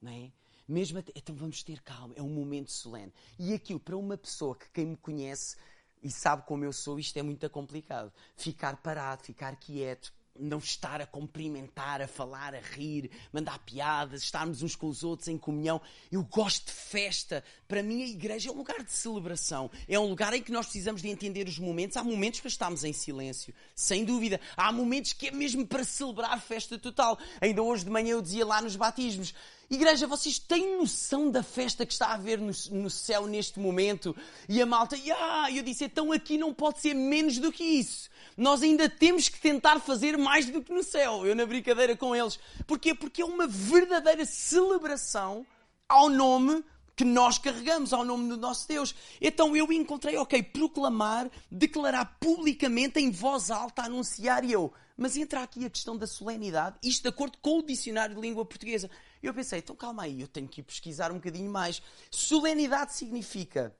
[0.00, 0.32] Não é?
[0.66, 3.12] Mesmo até, então vamos ter calma, é um momento solene.
[3.38, 5.56] E aquilo, para uma pessoa que quem me conhece
[6.02, 8.12] e sabe como eu sou, isto é muito complicado.
[8.36, 14.62] Ficar parado, ficar quieto, não estar a cumprimentar, a falar, a rir, mandar piadas, estarmos
[14.62, 15.80] uns com os outros em comunhão.
[16.10, 17.44] Eu gosto de festa.
[17.66, 19.70] Para mim, a igreja é um lugar de celebração.
[19.88, 21.96] É um lugar em que nós precisamos de entender os momentos.
[21.96, 24.40] Há momentos para estarmos em silêncio, sem dúvida.
[24.56, 27.18] Há momentos que é mesmo para celebrar festa total.
[27.40, 29.34] Ainda hoje de manhã eu dizia lá nos batismos:
[29.70, 34.16] Igreja, vocês têm noção da festa que está a haver no, no céu neste momento?
[34.48, 35.52] E a malta, yeah!
[35.52, 38.08] eu disse, então aqui não pode ser menos do que isso.
[38.34, 41.26] Nós ainda temos que tentar fazer mais do que no céu.
[41.26, 42.38] Eu na brincadeira com eles.
[42.66, 42.94] Porquê?
[42.94, 45.46] Porque é uma verdadeira celebração
[45.86, 46.64] ao nome
[46.96, 48.94] que nós carregamos, ao nome do nosso Deus.
[49.20, 54.72] Então eu encontrei, ok, proclamar, declarar publicamente, em voz alta, anunciar eu.
[54.96, 58.44] Mas entra aqui a questão da solenidade, isto de acordo com o dicionário de língua
[58.46, 58.90] portuguesa.
[59.22, 61.82] Eu pensei, então calma aí, eu tenho que ir pesquisar um bocadinho mais.
[62.10, 63.74] Solenidade significa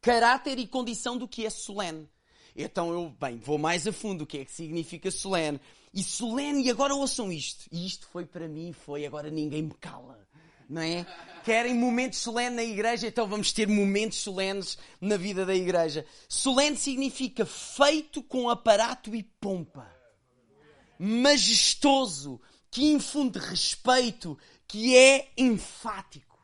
[0.00, 2.08] caráter e condição do que é solene.
[2.56, 4.24] Então eu, bem, vou mais a fundo.
[4.24, 5.60] O que é que significa solene?
[5.92, 7.66] E solene, e agora ouçam isto.
[7.70, 10.18] E isto foi para mim, foi agora ninguém me cala.
[10.68, 11.04] Não é?
[11.44, 16.06] Querem momentos solenes na igreja, então vamos ter momentos solenes na vida da igreja.
[16.28, 19.90] Solene significa feito com aparato e pompa.
[20.96, 22.40] Majestoso,
[22.70, 24.38] que infunde respeito,
[24.70, 26.38] que é enfático.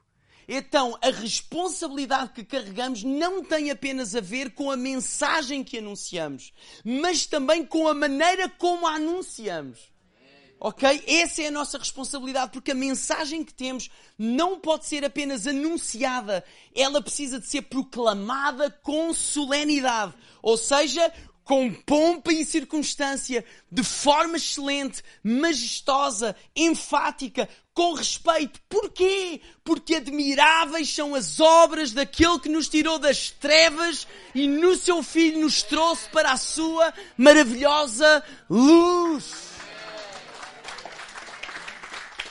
[0.49, 6.53] Então, a responsabilidade que carregamos não tem apenas a ver com a mensagem que anunciamos,
[6.85, 9.79] mas também com a maneira como a anunciamos.
[10.59, 11.05] Ok?
[11.07, 16.45] Essa é a nossa responsabilidade, porque a mensagem que temos não pode ser apenas anunciada,
[16.75, 20.15] ela precisa de ser proclamada com solenidade.
[20.43, 21.13] Ou seja,
[21.47, 28.61] com pompa e circunstância, de forma excelente, majestosa, enfática, com respeito.
[28.69, 29.41] Porquê?
[29.63, 35.39] Porque admiráveis são as obras daquele que nos tirou das trevas e no seu Filho
[35.39, 39.55] nos trouxe para a sua maravilhosa luz.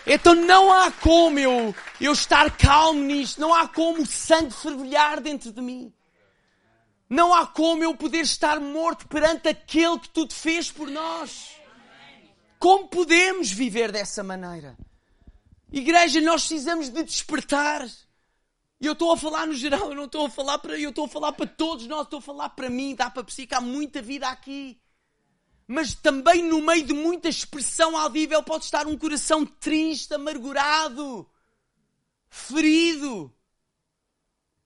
[0.05, 5.21] Então não há como eu, eu estar calmo nisto, não há como o sangue fervilhar
[5.21, 5.93] dentro de mim.
[7.09, 11.55] Não há como eu poder estar morto perante aquele que tudo fez por nós.
[12.57, 14.75] Como podemos viver dessa maneira?
[15.71, 17.87] Igreja, nós precisamos de despertar.
[18.79, 21.05] E eu estou a falar no geral, eu não estou a falar para eu estou
[21.05, 24.27] a falar para todos nós, estou a falar para mim, dá para há muita vida
[24.27, 24.79] aqui.
[25.67, 31.29] Mas também no meio de muita expressão audível pode estar um coração triste, amargurado,
[32.29, 33.34] ferido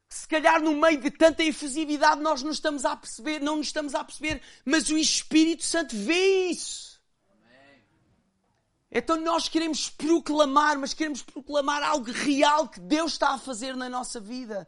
[0.10, 3.94] se calhar no meio de tanta efusividade nós não estamos a perceber, não nos estamos
[3.94, 7.00] a perceber, mas o Espírito Santo vê isso.
[8.92, 13.88] Então nós queremos proclamar, mas queremos proclamar algo real que Deus está a fazer na
[13.88, 14.68] nossa vida.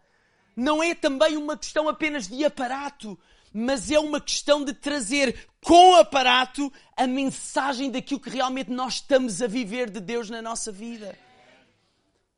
[0.56, 3.18] Não é também uma questão apenas de aparato,
[3.52, 9.42] mas é uma questão de trazer com aparato a mensagem daquilo que realmente nós estamos
[9.42, 11.18] a viver de Deus na nossa vida.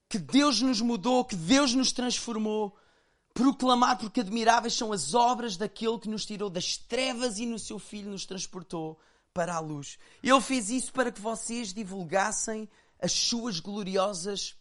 [0.08, 2.78] Que Deus nos mudou, que Deus nos transformou
[3.34, 7.80] proclamar porque admiráveis são as obras daquele que nos tirou das trevas e no seu
[7.80, 9.00] Filho nos transportou
[9.34, 9.98] para a luz.
[10.22, 12.70] Ele fez isso para que vocês divulgassem
[13.00, 14.56] as suas gloriosas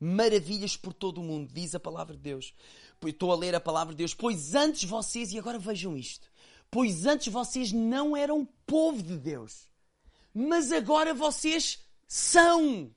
[0.00, 2.54] maravilhas por todo o mundo, diz a palavra de Deus.
[3.04, 4.14] Estou a ler a palavra de Deus.
[4.14, 6.28] Pois antes vocês, e agora vejam isto,
[6.70, 9.68] pois antes vocês não eram povo de Deus,
[10.34, 12.90] mas agora vocês são.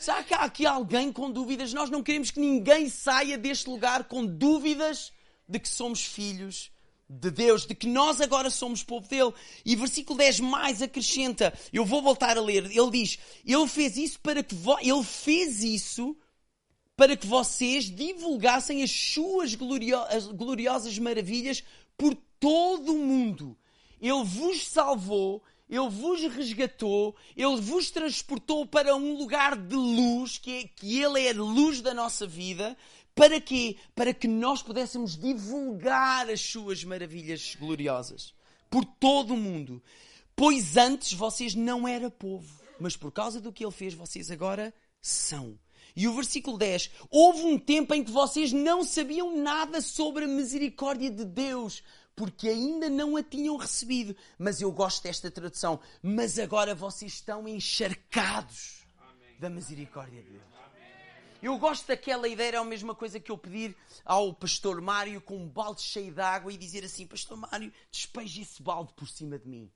[0.00, 1.74] Será que há aqui alguém com dúvidas?
[1.74, 5.12] Nós não queremos que ninguém saia deste lugar com dúvidas
[5.46, 6.72] de que somos filhos
[7.06, 9.34] de Deus, de que nós agora somos povo dele.
[9.62, 14.18] E versículo 10 mais acrescenta, eu vou voltar a ler, ele diz, ele fez isso
[14.20, 16.16] para que ele fez isso
[16.96, 21.62] para que vocês divulgassem as suas glorio as gloriosas maravilhas
[21.98, 23.54] por todo o mundo.
[24.00, 30.50] Ele vos salvou ele vos resgatou, Ele vos transportou para um lugar de luz, que,
[30.50, 32.76] é, que Ele é a luz da nossa vida.
[33.14, 33.76] Para quê?
[33.94, 38.34] Para que nós pudéssemos divulgar as suas maravilhas gloriosas
[38.68, 39.80] por todo o mundo.
[40.34, 44.74] Pois antes vocês não eram povo, mas por causa do que Ele fez, vocês agora
[45.00, 45.56] são.
[45.94, 50.28] E o versículo 10: Houve um tempo em que vocês não sabiam nada sobre a
[50.28, 51.80] misericórdia de Deus,
[52.20, 54.14] porque ainda não a tinham recebido.
[54.38, 55.80] Mas eu gosto desta tradução.
[56.02, 58.84] Mas agora vocês estão encharcados
[59.38, 60.42] da misericórdia de Deus.
[61.42, 65.38] Eu gosto daquela ideia, é a mesma coisa que eu pedir ao pastor Mário com
[65.38, 69.38] um balde cheio de água e dizer assim: Pastor Mário, despeje esse balde por cima
[69.38, 69.72] de mim.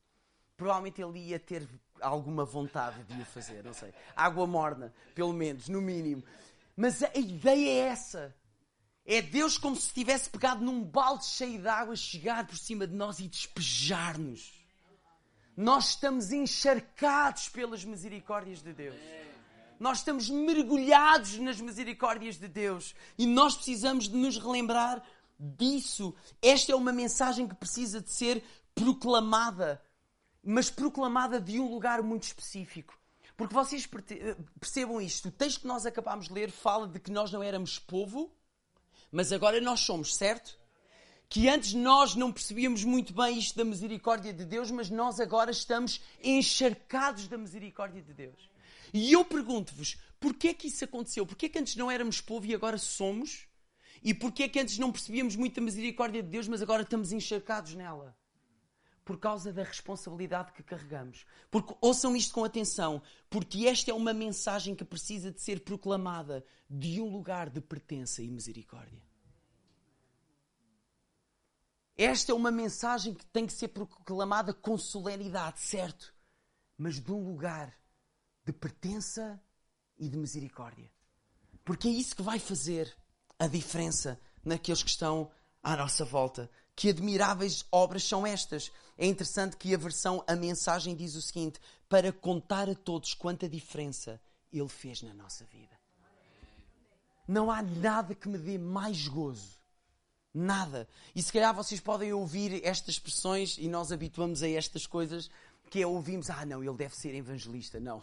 [0.54, 1.66] Provavelmente ele ia ter
[1.98, 3.94] alguma vontade de o fazer, não sei.
[4.14, 6.22] Água morna, pelo menos, no mínimo.
[6.76, 8.36] Mas a ideia é essa.
[9.06, 12.94] É Deus como se tivesse pegado num balde cheio de água, chegar por cima de
[12.94, 14.52] nós e despejar-nos.
[15.56, 18.96] Nós estamos encharcados pelas misericórdias de Deus.
[19.78, 25.02] Nós estamos mergulhados nas misericórdias de Deus e nós precisamos de nos relembrar
[25.38, 26.14] disso.
[26.40, 28.42] Esta é uma mensagem que precisa de ser
[28.74, 29.82] proclamada,
[30.42, 32.98] mas proclamada de um lugar muito específico.
[33.36, 33.86] Porque vocês
[34.58, 37.78] percebam isto, o texto que nós acabámos de ler fala de que nós não éramos
[37.78, 38.32] povo,
[39.14, 40.58] mas agora nós somos, certo?
[41.28, 45.52] Que antes nós não percebíamos muito bem isto da misericórdia de Deus, mas nós agora
[45.52, 48.50] estamos encharcados da misericórdia de Deus.
[48.92, 51.24] E eu pergunto-vos, porquê é que isso aconteceu?
[51.24, 53.46] Porquê é que antes não éramos povo e agora somos?
[54.02, 57.12] E porquê é que antes não percebíamos muito a misericórdia de Deus, mas agora estamos
[57.12, 58.16] encharcados nela?
[59.04, 61.24] Por causa da responsabilidade que carregamos.
[61.52, 63.00] Porque ouçam isto com atenção,
[63.30, 68.20] porque esta é uma mensagem que precisa de ser proclamada de um lugar de pertença
[68.20, 69.03] e misericórdia.
[71.96, 76.12] Esta é uma mensagem que tem que ser proclamada com solenidade, certo?
[76.76, 77.72] Mas de um lugar
[78.44, 79.40] de pertença
[79.96, 80.90] e de misericórdia.
[81.64, 82.94] Porque é isso que vai fazer
[83.38, 85.30] a diferença naqueles que estão
[85.62, 86.50] à nossa volta.
[86.76, 88.72] Que admiráveis obras são estas?
[88.98, 93.48] É interessante que a versão A Mensagem diz o seguinte: para contar a todos quanta
[93.48, 94.20] diferença
[94.52, 95.78] Ele fez na nossa vida.
[97.26, 99.63] Não há nada que me dê mais gozo.
[100.34, 100.88] Nada.
[101.14, 105.30] E se calhar vocês podem ouvir estas expressões e nós habituamos a estas coisas,
[105.70, 107.78] que é ouvimos, ah não, ele deve ser evangelista.
[107.78, 108.02] Não.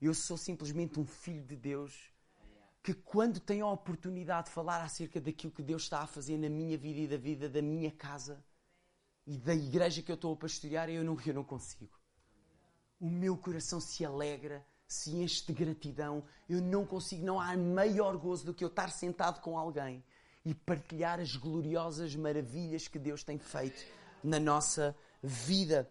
[0.00, 2.10] Eu sou simplesmente um filho de Deus
[2.82, 6.48] que, quando tem a oportunidade de falar acerca daquilo que Deus está a fazer na
[6.48, 8.42] minha vida e da vida da minha casa
[9.26, 12.00] e da igreja que eu estou a pastorear, eu não, eu não consigo.
[12.98, 16.24] O meu coração se alegra, se enche de gratidão.
[16.48, 20.02] Eu não consigo, não há maior gozo do que eu estar sentado com alguém
[20.44, 23.84] e partilhar as gloriosas maravilhas que Deus tem feito
[24.22, 25.90] na nossa vida.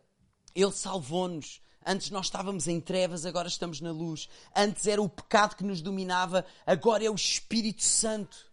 [0.56, 4.30] Ele salvou-nos Antes nós estávamos em trevas, agora estamos na luz.
[4.56, 8.50] Antes era o pecado que nos dominava, agora é o Espírito Santo.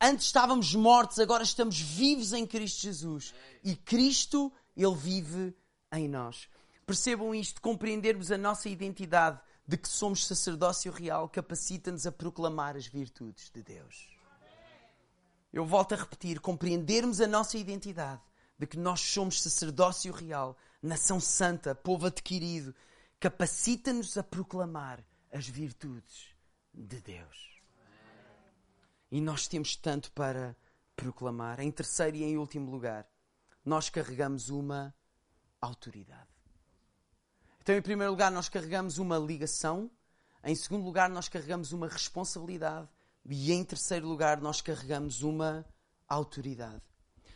[0.00, 3.34] Antes estávamos mortos, agora estamos vivos em Cristo Jesus.
[3.62, 5.54] E Cristo, Ele vive
[5.92, 6.48] em nós.
[6.84, 12.86] Percebam isto, compreendermos a nossa identidade de que somos sacerdócio real capacita-nos a proclamar as
[12.86, 14.15] virtudes de Deus.
[15.52, 18.22] Eu volto a repetir, compreendermos a nossa identidade
[18.58, 22.74] de que nós somos sacerdócio real nação santa, povo adquirido,
[23.18, 26.34] capacita-nos a proclamar as virtudes
[26.72, 27.60] de Deus.
[29.10, 30.56] E nós temos tanto para
[30.94, 31.60] proclamar.
[31.60, 33.06] Em terceiro e em último lugar,
[33.64, 34.94] nós carregamos uma
[35.60, 36.28] autoridade.
[37.60, 39.90] Então, em primeiro lugar, nós carregamos uma ligação.
[40.44, 42.88] Em segundo lugar, nós carregamos uma responsabilidade.
[43.28, 45.66] E em terceiro lugar, nós carregamos uma
[46.08, 46.82] autoridade.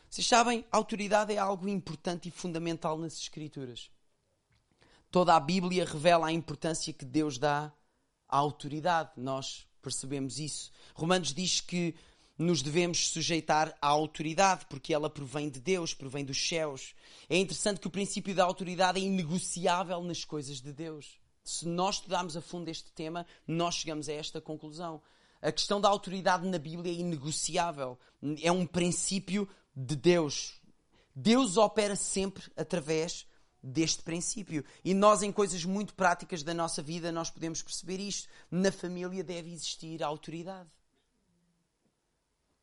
[0.09, 3.91] Vocês sabem, autoridade é algo importante e fundamental nas Escrituras.
[5.11, 7.73] Toda a Bíblia revela a importância que Deus dá
[8.29, 9.11] à autoridade.
[9.17, 10.71] Nós percebemos isso.
[10.95, 11.95] Romanos diz que
[12.39, 16.95] nos devemos sujeitar à autoridade, porque ela provém de Deus, provém dos céus.
[17.29, 21.19] É interessante que o princípio da autoridade é inegociável nas coisas de Deus.
[21.45, 25.03] Se nós estudarmos a fundo este tema, nós chegamos a esta conclusão.
[25.43, 27.99] A questão da autoridade na Bíblia é inegociável.
[28.43, 30.61] É um princípio de Deus.
[31.15, 33.27] Deus opera sempre através
[33.63, 34.65] deste princípio.
[34.85, 38.29] E nós, em coisas muito práticas da nossa vida, nós podemos perceber isto.
[38.51, 40.69] Na família deve existir autoridade.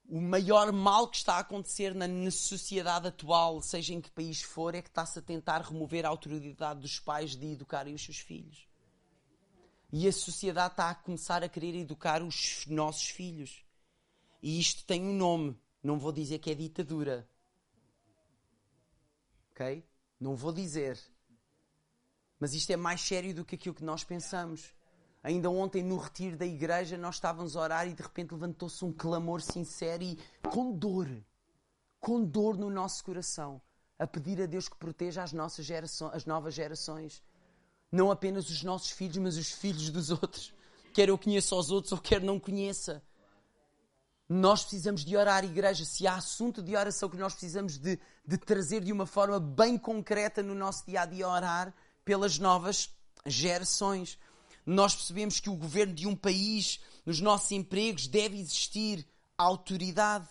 [0.10, 4.74] O maior mal que está a acontecer na sociedade atual, seja em que país for,
[4.74, 8.67] é que está-se a tentar remover a autoridade dos pais de educarem os seus filhos.
[9.92, 13.66] E a sociedade está a começar a querer educar os nossos filhos.
[14.42, 15.58] E isto tem um nome.
[15.82, 17.28] Não vou dizer que é ditadura.
[19.52, 19.86] Ok?
[20.20, 21.00] Não vou dizer.
[22.40, 24.74] Mas isto é mais sério do que aquilo que nós pensamos.
[25.24, 28.94] Ainda ontem, no retiro da igreja, nós estávamos a orar e de repente levantou-se um
[28.94, 30.18] clamor sincero e
[30.50, 31.10] com dor,
[32.00, 33.62] com dor no nosso coração,
[33.98, 37.22] a pedir a Deus que proteja as nossas gerações, as novas gerações.
[37.92, 40.54] Não apenas os nossos filhos, mas os filhos dos outros
[40.98, 43.04] quer eu conheça os outros ou quer não conheça.
[44.28, 45.86] Nós precisamos de orar, igreja.
[45.86, 49.78] Se há assunto de oração que nós precisamos de, de trazer de uma forma bem
[49.78, 51.72] concreta no nosso dia a dia, orar
[52.04, 52.90] pelas novas
[53.28, 54.18] gerações.
[54.66, 59.08] Nós percebemos que o governo de um país, nos nossos empregos, deve existir
[59.38, 60.28] autoridade.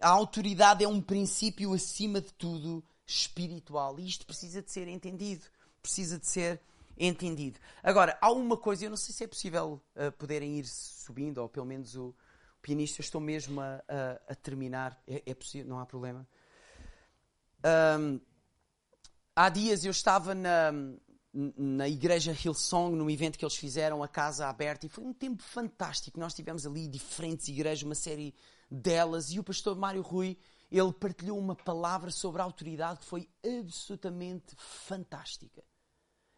[0.00, 4.00] A autoridade é um princípio, acima de tudo, espiritual.
[4.00, 5.44] E isto precisa de ser entendido.
[5.80, 6.60] Precisa de ser
[6.98, 7.58] entendido.
[7.82, 11.48] Agora, há uma coisa, eu não sei se é possível uh, poderem ir subindo, ou
[11.48, 12.14] pelo menos o,
[12.60, 15.00] pianista, eu estou mesmo a, a, a terminar.
[15.06, 16.26] É, é, possível, não há problema.
[17.98, 18.20] Um,
[19.34, 20.72] há dias eu estava na,
[21.32, 25.42] na igreja Hillsong, num evento que eles fizeram, a casa aberta, e foi um tempo
[25.42, 26.20] fantástico.
[26.20, 28.34] Nós tivemos ali diferentes igrejas, uma série
[28.70, 30.36] delas, e o pastor Mário Rui,
[30.70, 35.64] ele partilhou uma palavra sobre a autoridade que foi absolutamente fantástica.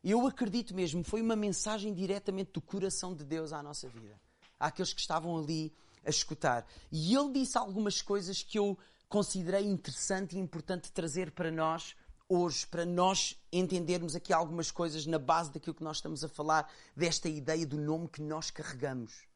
[0.02, 4.18] Eu acredito mesmo, foi uma mensagem diretamente do coração de Deus à nossa vida.
[4.58, 5.74] Àqueles que estavam ali
[6.04, 6.66] a escutar.
[6.90, 8.78] E ele disse algumas coisas que eu
[9.08, 11.94] considerei interessante e importante trazer para nós
[12.28, 16.72] hoje, para nós entendermos aqui algumas coisas na base daquilo que nós estamos a falar,
[16.96, 19.26] desta ideia do nome que nós carregamos.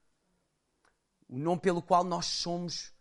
[1.29, 2.93] O nome pelo qual nós somos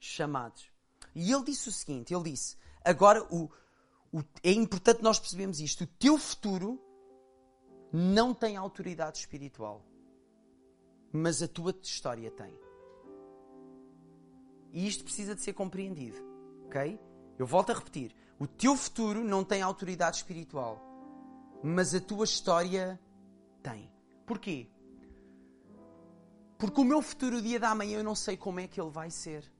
[0.00, 0.68] chamados.
[1.14, 3.48] E ele disse o seguinte: ele disse, agora o,
[4.12, 5.84] o, é importante nós percebermos isto.
[5.84, 6.82] O teu futuro
[7.92, 9.84] não tem autoridade espiritual,
[11.12, 12.52] mas a tua história tem.
[14.72, 16.18] E isto precisa de ser compreendido.
[16.66, 17.00] Ok?
[17.38, 18.14] Eu volto a repetir.
[18.38, 20.82] O teu futuro não tem autoridade espiritual.
[21.62, 23.00] Mas a tua história
[23.62, 23.90] tem.
[24.26, 24.68] Porquê?
[26.58, 28.90] Porque o meu futuro, o dia da manhã, eu não sei como é que ele
[28.90, 29.50] vai ser.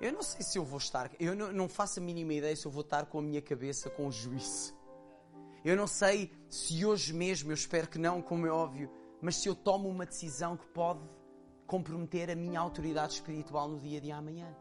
[0.00, 1.10] Eu não sei se eu vou estar.
[1.18, 3.90] Eu não, não faço a mínima ideia se eu vou estar com a minha cabeça
[3.90, 4.74] com o juízo.
[5.64, 8.90] Eu não sei se hoje mesmo, eu espero que não, como é óbvio,
[9.20, 11.00] mas se eu tomo uma decisão que pode
[11.66, 14.56] comprometer a minha autoridade espiritual no dia de amanhã.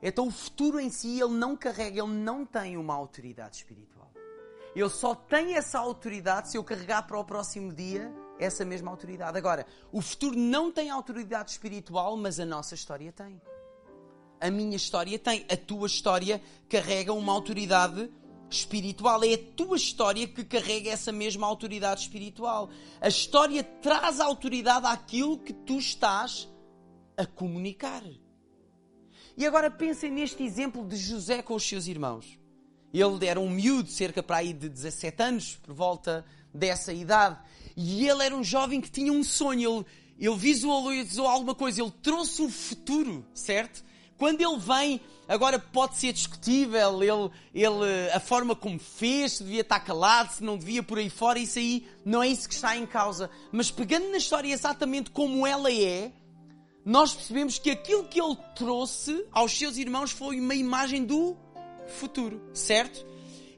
[0.00, 4.12] Então o futuro em si ele não carrega, ele não tem uma autoridade espiritual.
[4.76, 9.36] Ele só tem essa autoridade se eu carregar para o próximo dia essa mesma autoridade.
[9.36, 13.40] Agora, o futuro não tem autoridade espiritual, mas a nossa história tem.
[14.40, 15.44] A minha história tem.
[15.50, 18.08] A tua história carrega uma autoridade
[18.50, 19.22] espiritual.
[19.24, 22.70] É a tua história que carrega essa mesma autoridade espiritual.
[23.00, 26.48] A história traz autoridade àquilo que tu estás
[27.16, 28.02] a comunicar.
[29.36, 32.38] E agora pensem neste exemplo de José com os seus irmãos.
[32.92, 37.38] Ele era um miúdo, cerca para aí de 17 anos, por volta dessa idade.
[37.76, 39.84] E ele era um jovem que tinha um sonho.
[40.18, 41.82] Ele, ele visualizou alguma coisa.
[41.82, 43.84] Ele trouxe o futuro, certo?
[44.18, 49.60] Quando ele vem, agora pode ser discutível, ele, ele, a forma como fez, se devia
[49.60, 52.76] estar calado, se não devia por aí fora, isso aí não é isso que está
[52.76, 53.30] em causa.
[53.52, 56.10] Mas pegando na história exatamente como ela é,
[56.84, 61.36] nós percebemos que aquilo que ele trouxe aos seus irmãos foi uma imagem do
[61.86, 63.06] futuro, certo?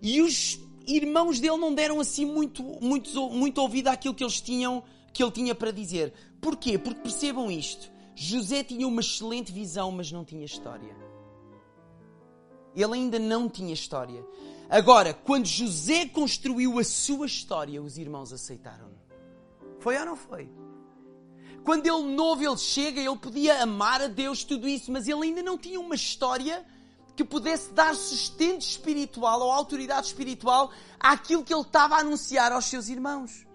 [0.02, 4.82] E os irmãos dele não deram assim muito, muito, muito ouvido àquilo que eles tinham,
[5.12, 6.12] que ele tinha para dizer.
[6.40, 6.76] Porquê?
[6.78, 7.90] Porque percebam isto.
[8.22, 10.94] José tinha uma excelente visão, mas não tinha história.
[12.76, 14.22] Ele ainda não tinha história.
[14.68, 18.90] Agora, quando José construiu a sua história, os irmãos aceitaram.
[19.78, 20.52] Foi ou não foi?
[21.64, 25.42] Quando ele novo ele chega, ele podia amar a Deus, tudo isso, mas ele ainda
[25.42, 26.62] não tinha uma história
[27.16, 32.66] que pudesse dar sustento espiritual ou autoridade espiritual àquilo que ele estava a anunciar aos
[32.66, 33.46] seus irmãos.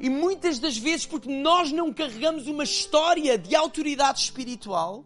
[0.00, 5.04] E muitas das vezes, porque nós não carregamos uma história de autoridade espiritual,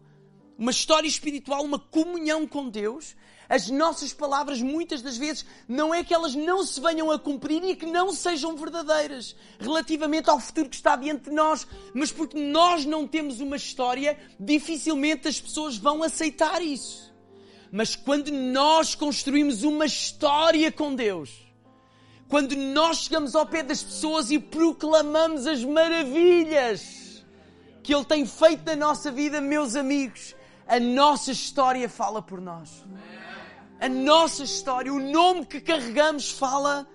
[0.57, 3.13] uma história espiritual, uma comunhão com Deus,
[3.49, 7.63] as nossas palavras muitas das vezes não é que elas não se venham a cumprir
[7.63, 12.39] e que não sejam verdadeiras relativamente ao futuro que está diante de nós, mas porque
[12.39, 17.13] nós não temos uma história, dificilmente as pessoas vão aceitar isso.
[17.71, 21.44] Mas quando nós construímos uma história com Deus,
[22.27, 27.23] quando nós chegamos ao pé das pessoas e proclamamos as maravilhas
[27.83, 30.35] que Ele tem feito na nossa vida, meus amigos,
[30.67, 32.83] a nossa história fala por nós.
[33.79, 36.87] A nossa história, o nome que carregamos fala,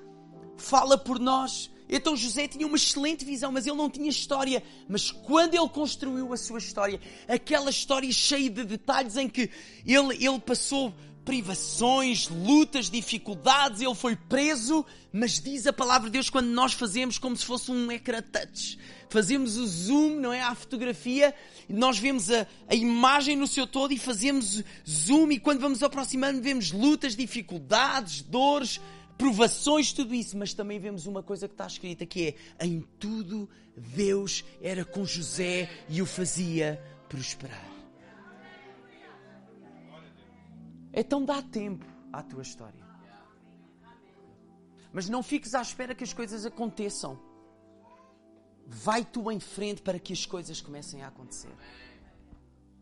[0.57, 1.71] fala por nós.
[1.89, 4.63] Então José tinha uma excelente visão, mas ele não tinha história.
[4.89, 9.51] Mas quando ele construiu a sua história, aquela história cheia de detalhes em que
[9.87, 10.95] ele, ele passou
[11.25, 17.19] privações, lutas, dificuldades, ele foi preso, mas diz a palavra de Deus quando nós fazemos
[17.19, 18.79] como se fosse um ecrã touch.
[19.09, 20.41] Fazemos o zoom, não é?
[20.41, 21.35] À fotografia,
[21.69, 26.41] nós vemos a, a imagem no seu todo e fazemos zoom, e quando vamos aproximando,
[26.41, 28.81] vemos lutas, dificuldades, dores,
[29.19, 33.49] provações, tudo isso, mas também vemos uma coisa que está escrita que é em tudo
[33.77, 37.80] Deus era com José e o fazia prosperar.
[40.93, 42.85] Então dá tempo à tua história.
[44.93, 47.19] Mas não fiques à espera que as coisas aconteçam.
[48.67, 51.53] Vai tu em frente para que as coisas comecem a acontecer.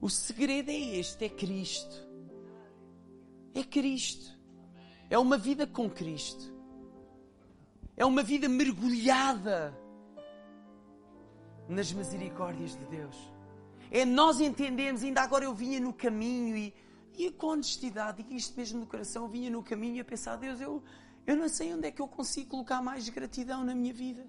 [0.00, 2.08] O segredo é este: é Cristo.
[3.54, 4.38] É Cristo.
[5.10, 6.52] É uma vida com Cristo.
[7.96, 9.76] É uma vida mergulhada
[11.68, 13.16] nas misericórdias de Deus.
[13.90, 16.74] É nós entendermos, ainda agora eu vinha no caminho e,
[17.18, 20.82] e com honestidade, e isto mesmo no coração, vinha no caminho a pensar, Deus, eu,
[21.26, 24.24] eu não sei onde é que eu consigo colocar mais gratidão na minha vida.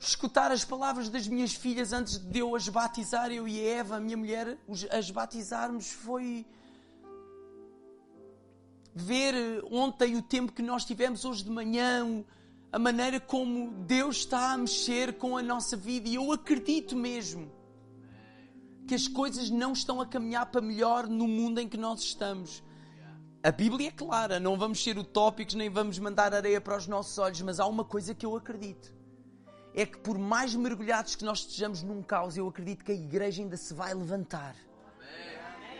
[0.00, 3.96] escutar as palavras das minhas filhas antes de eu as batizar, eu e a Eva,
[3.96, 4.56] a minha mulher,
[4.90, 6.46] as batizarmos, foi
[8.94, 12.24] ver ontem o tempo que nós tivemos hoje de manhã,
[12.72, 16.08] a maneira como Deus está a mexer com a nossa vida.
[16.08, 17.57] E eu acredito mesmo
[18.88, 22.64] que as coisas não estão a caminhar para melhor no mundo em que nós estamos.
[23.42, 27.16] A Bíblia é clara, não vamos ser utópicos nem vamos mandar areia para os nossos
[27.18, 28.98] olhos, mas há uma coisa que eu acredito
[29.74, 33.42] é que por mais mergulhados que nós estejamos num caos, eu acredito que a igreja
[33.42, 34.56] ainda se vai levantar.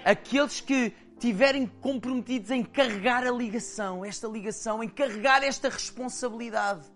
[0.04, 6.86] Aqueles que tiverem comprometidos em carregar a ligação, esta ligação, em carregar esta responsabilidade.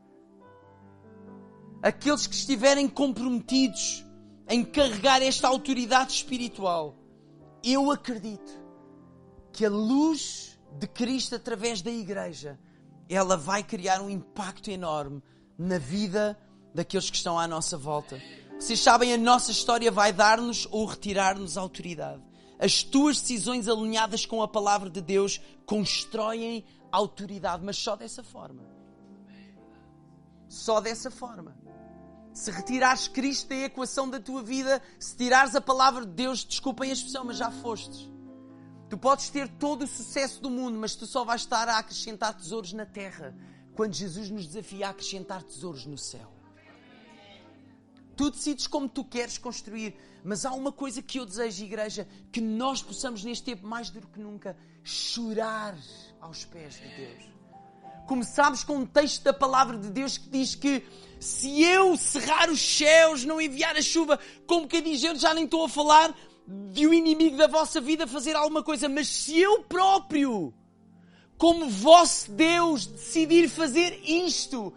[1.83, 4.07] Aqueles que estiverem comprometidos
[4.53, 6.95] em carregar esta autoridade espiritual.
[7.65, 8.53] Eu acredito
[9.51, 12.61] que a luz de Cristo através da igreja,
[13.09, 15.23] ela vai criar um impacto enorme
[15.57, 16.39] na vida
[16.75, 18.21] daqueles que estão à nossa volta.
[18.61, 22.23] Vocês sabem, a nossa história vai dar-nos ou retirar-nos autoridade.
[22.59, 28.63] As tuas decisões alinhadas com a palavra de Deus constroem autoridade, mas só dessa forma.
[30.47, 31.57] Só dessa forma.
[32.33, 36.91] Se retirares Cristo da equação da tua vida, se tirares a palavra de Deus, desculpem
[36.91, 38.11] a expressão, mas já fostes.
[38.89, 42.35] Tu podes ter todo o sucesso do mundo, mas tu só vais estar a acrescentar
[42.35, 43.35] tesouros na terra,
[43.75, 46.33] quando Jesus nos desafia a acrescentar tesouros no céu.
[48.17, 49.97] Tu decides como tu queres construir.
[50.25, 54.07] Mas há uma coisa que eu desejo, igreja, que nós possamos neste tempo, mais do
[54.07, 55.77] que nunca, chorar
[56.21, 57.32] aos pés de Deus.
[58.13, 60.85] Começámos com um texto da palavra de Deus que diz que
[61.19, 65.47] se eu cerrar os céus, não enviar a chuva, como que diz eu, já nem
[65.47, 66.15] estou a falar
[66.47, 70.53] de um inimigo da vossa vida fazer alguma coisa, mas se eu próprio,
[71.39, 74.75] como vosso Deus, decidir fazer isto,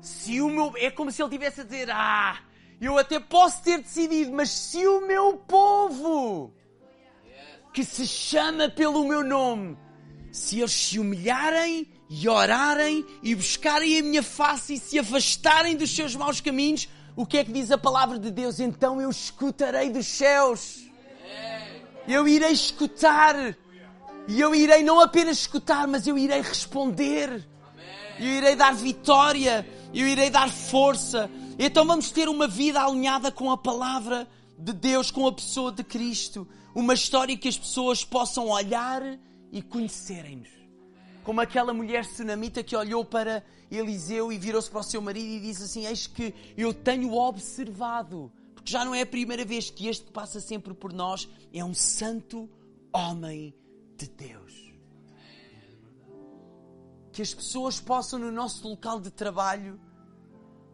[0.00, 0.72] se o meu.
[0.76, 2.40] É como se ele estivesse a dizer: Ah,
[2.80, 6.54] eu até posso ter decidido, mas se o meu povo,
[7.74, 9.76] que se chama pelo meu nome,
[10.30, 15.94] se eles se humilharem e orarem e buscarem a minha face e se afastarem dos
[15.94, 18.60] seus maus caminhos, o que é que diz a palavra de Deus?
[18.60, 20.84] Então eu escutarei dos céus.
[22.06, 23.56] Eu irei escutar.
[24.26, 27.44] E eu irei não apenas escutar, mas eu irei responder.
[28.18, 29.68] Eu irei dar vitória.
[29.92, 31.30] Eu irei dar força.
[31.58, 35.82] Então vamos ter uma vida alinhada com a palavra de Deus, com a pessoa de
[35.82, 36.48] Cristo.
[36.74, 39.02] Uma história que as pessoas possam olhar
[39.50, 40.57] e conhecerem-nos.
[41.28, 45.40] Como aquela mulher sunamita que olhou para Eliseu e virou-se para o seu marido e
[45.40, 49.88] disse assim: Eis que eu tenho observado, porque já não é a primeira vez que
[49.88, 52.48] este que passa sempre por nós é um santo
[52.90, 53.54] homem
[53.98, 54.72] de Deus.
[57.12, 59.78] Que as pessoas possam, no nosso local de trabalho,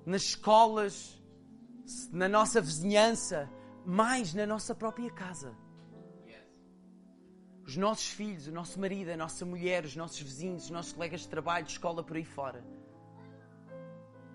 [0.07, 1.21] nas escolas,
[2.13, 3.51] na nossa vizinhança,
[3.85, 5.64] mais na nossa própria casa.
[7.67, 11.21] Os nossos filhos, o nosso marido, a nossa mulher, os nossos vizinhos, os nossos colegas
[11.21, 12.65] de trabalho, de escola por aí fora,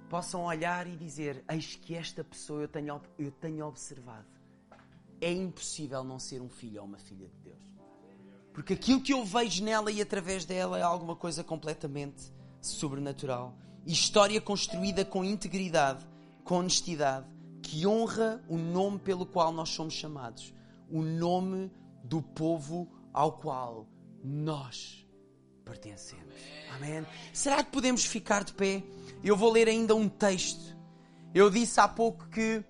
[0.10, 4.28] possam olhar e dizer: Eis que esta pessoa eu tenho, eu tenho observado.
[5.22, 7.64] É impossível não ser um filho ou uma filha de Deus.
[8.54, 13.56] Porque aquilo que eu vejo nela e através dela é alguma coisa completamente sobrenatural
[13.86, 16.06] história construída com integridade,
[16.44, 17.28] com honestidade,
[17.62, 20.54] que honra o nome pelo qual nós somos chamados,
[20.90, 21.72] o nome
[22.04, 23.88] do povo ao qual
[24.24, 25.06] nós
[25.64, 26.36] pertencemos.
[26.76, 27.06] Amém?
[27.34, 28.84] Será que podemos ficar de pé?
[29.24, 30.78] Eu vou ler ainda um texto.
[31.34, 32.64] Eu disse há pouco que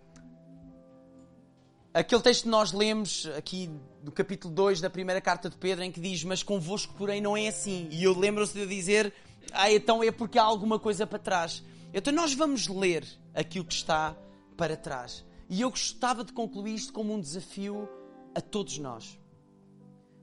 [1.94, 3.70] aquele texto que nós lemos aqui
[4.04, 7.36] do capítulo 2 da primeira carta de Pedro, em que diz: Mas convosco, porém, não
[7.36, 7.88] é assim.
[7.92, 9.14] E eu lembro-se de dizer
[9.52, 11.64] ah, então é porque há alguma coisa para trás.
[11.94, 14.16] Então nós vamos ler aquilo que está
[14.56, 15.26] para trás.
[15.50, 17.90] E eu gostava de concluir isto como um desafio
[18.36, 19.19] a todos nós.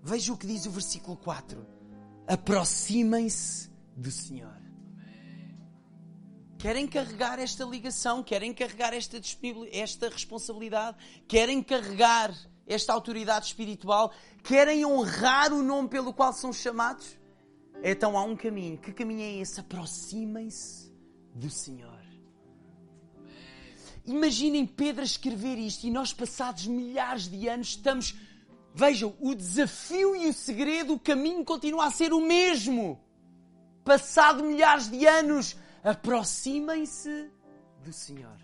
[0.06, 1.66] Veja o que diz o versículo 4.
[2.28, 4.56] Aproximem-se do Senhor.
[6.56, 9.20] Querem carregar esta ligação, querem carregar esta,
[9.72, 10.96] esta responsabilidade,
[11.26, 12.32] querem carregar
[12.68, 14.12] esta autoridade espiritual,
[14.44, 17.18] querem honrar o nome pelo qual são chamados?
[17.82, 18.78] Então há um caminho.
[18.78, 19.58] Que caminho é esse?
[19.58, 20.88] Aproximem-se
[21.34, 22.00] do Senhor.
[24.04, 28.14] Imaginem Pedro escrever isto e nós, passados milhares de anos, estamos.
[28.78, 33.00] Vejam, o desafio e o segredo, o caminho continua a ser o mesmo.
[33.82, 37.30] Passado milhares de anos, aproximem-se
[37.82, 38.36] do Senhor.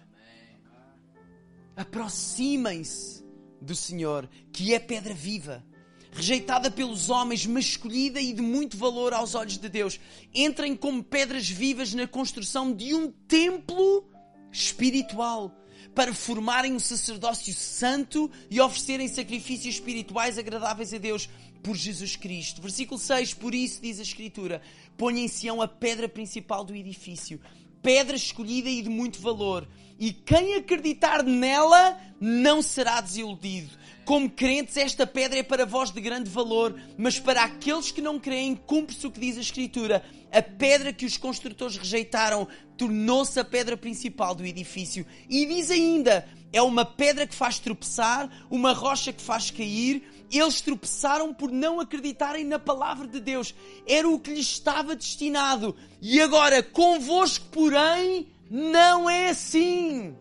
[1.77, 3.23] Aproximem-se
[3.61, 5.63] do Senhor, que é pedra viva,
[6.11, 10.01] rejeitada pelos homens, mas escolhida e de muito valor aos olhos de Deus.
[10.33, 14.11] Entrem como pedras vivas na construção de um templo
[14.51, 15.55] espiritual
[15.95, 21.29] para formarem um sacerdócio santo e oferecerem sacrifícios espirituais agradáveis a Deus
[21.63, 22.61] por Jesus Cristo.
[22.61, 24.63] Versículo 6: Por isso diz a Escritura:
[24.97, 27.41] Ponha em Sião a pedra principal do edifício,
[27.83, 29.69] pedra escolhida e de muito valor,
[29.99, 33.82] e quem acreditar nela não será desiludido.
[34.05, 38.19] Como crentes, esta pedra é para vós de grande valor, mas para aqueles que não
[38.19, 40.05] creem, cumpre-se o que diz a Escritura.
[40.33, 45.07] A pedra que os construtores rejeitaram tornou-se a pedra principal do edifício.
[45.29, 50.03] E diz ainda: é uma pedra que faz tropeçar, uma rocha que faz cair.
[50.31, 53.55] Eles tropeçaram por não acreditarem na palavra de Deus.
[53.87, 55.77] Era o que lhes estava destinado.
[56.01, 60.17] E agora, convosco, porém, não é assim.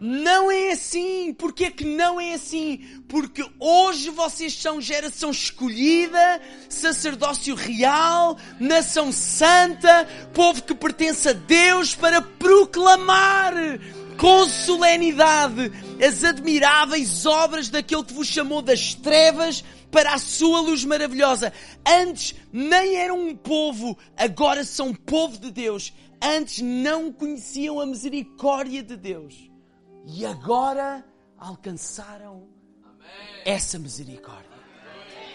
[0.00, 1.34] Não é assim.
[1.34, 2.78] Porquê é que não é assim?
[3.08, 11.94] Porque hoje vocês são geração escolhida, sacerdócio real, nação santa, povo que pertence a Deus
[11.94, 13.54] para proclamar
[14.16, 15.72] com solenidade
[16.04, 21.52] as admiráveis obras daquele que vos chamou das trevas para a sua luz maravilhosa.
[21.86, 25.92] Antes nem eram um povo, agora são povo de Deus.
[26.22, 29.47] Antes não conheciam a misericórdia de Deus
[30.10, 31.04] e agora
[31.38, 32.48] alcançaram
[33.44, 34.48] essa misericórdia.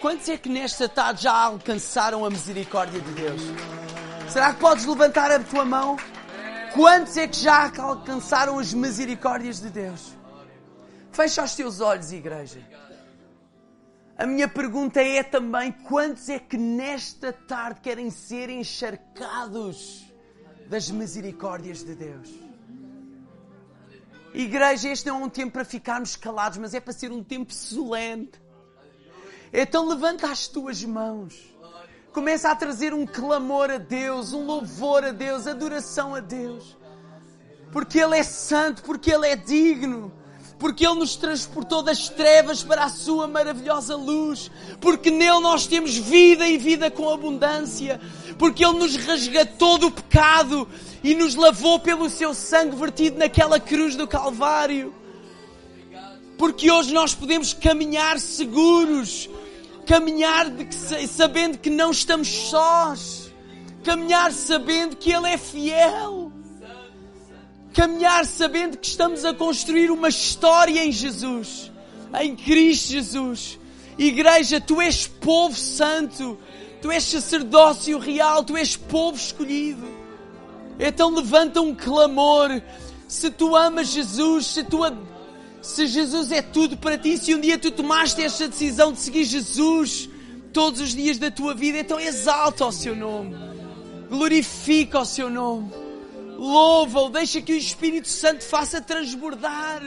[0.00, 3.40] Quantos é que nesta tarde já alcançaram a misericórdia de Deus?
[4.28, 5.96] Será que podes levantar a tua mão?
[6.74, 10.12] Quantos é que já alcançaram as misericórdias de Deus?
[11.12, 12.60] Fecha os teus olhos, igreja.
[14.18, 20.12] A minha pergunta é também: quantos é que nesta tarde querem ser encharcados
[20.68, 22.43] das misericórdias de Deus?
[24.34, 27.54] Igreja, este não é um tempo para ficarmos calados, mas é para ser um tempo
[27.54, 28.28] solene.
[29.52, 31.54] Então levanta as tuas mãos.
[32.12, 36.76] Começa a trazer um clamor a Deus, um louvor a Deus, adoração a Deus.
[37.70, 40.12] Porque Ele é santo, porque Ele é digno
[40.58, 45.94] porque Ele nos transportou das trevas para a Sua maravilhosa luz, porque nele nós temos
[45.94, 48.00] vida e vida com abundância,
[48.38, 50.66] porque Ele nos resgatou do pecado
[51.04, 54.92] e nos lavou pelo Seu sangue vertido naquela cruz do Calvário.
[56.36, 59.30] Porque hoje nós podemos caminhar seguros,
[59.86, 63.30] caminhar que, sabendo que não estamos sós,
[63.84, 66.32] caminhar sabendo que Ele é fiel
[67.74, 71.72] caminhar sabendo que estamos a construir uma história em Jesus,
[72.20, 73.58] em Cristo Jesus.
[73.98, 76.38] Igreja, tu és povo santo,
[76.80, 80.03] tu és sacerdócio real, tu és povo escolhido.
[80.78, 82.62] Então levanta um clamor.
[83.06, 84.78] Se tu amas Jesus, se, tu,
[85.62, 89.24] se Jesus é tudo para ti, se um dia tu tomaste esta decisão de seguir
[89.24, 90.08] Jesus
[90.52, 93.36] todos os dias da tua vida, então exalta o seu nome,
[94.08, 95.70] glorifica o seu nome.
[96.36, 99.82] Louva-o, deixa que o Espírito Santo faça transbordar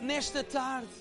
[0.00, 0.99] nesta tarde.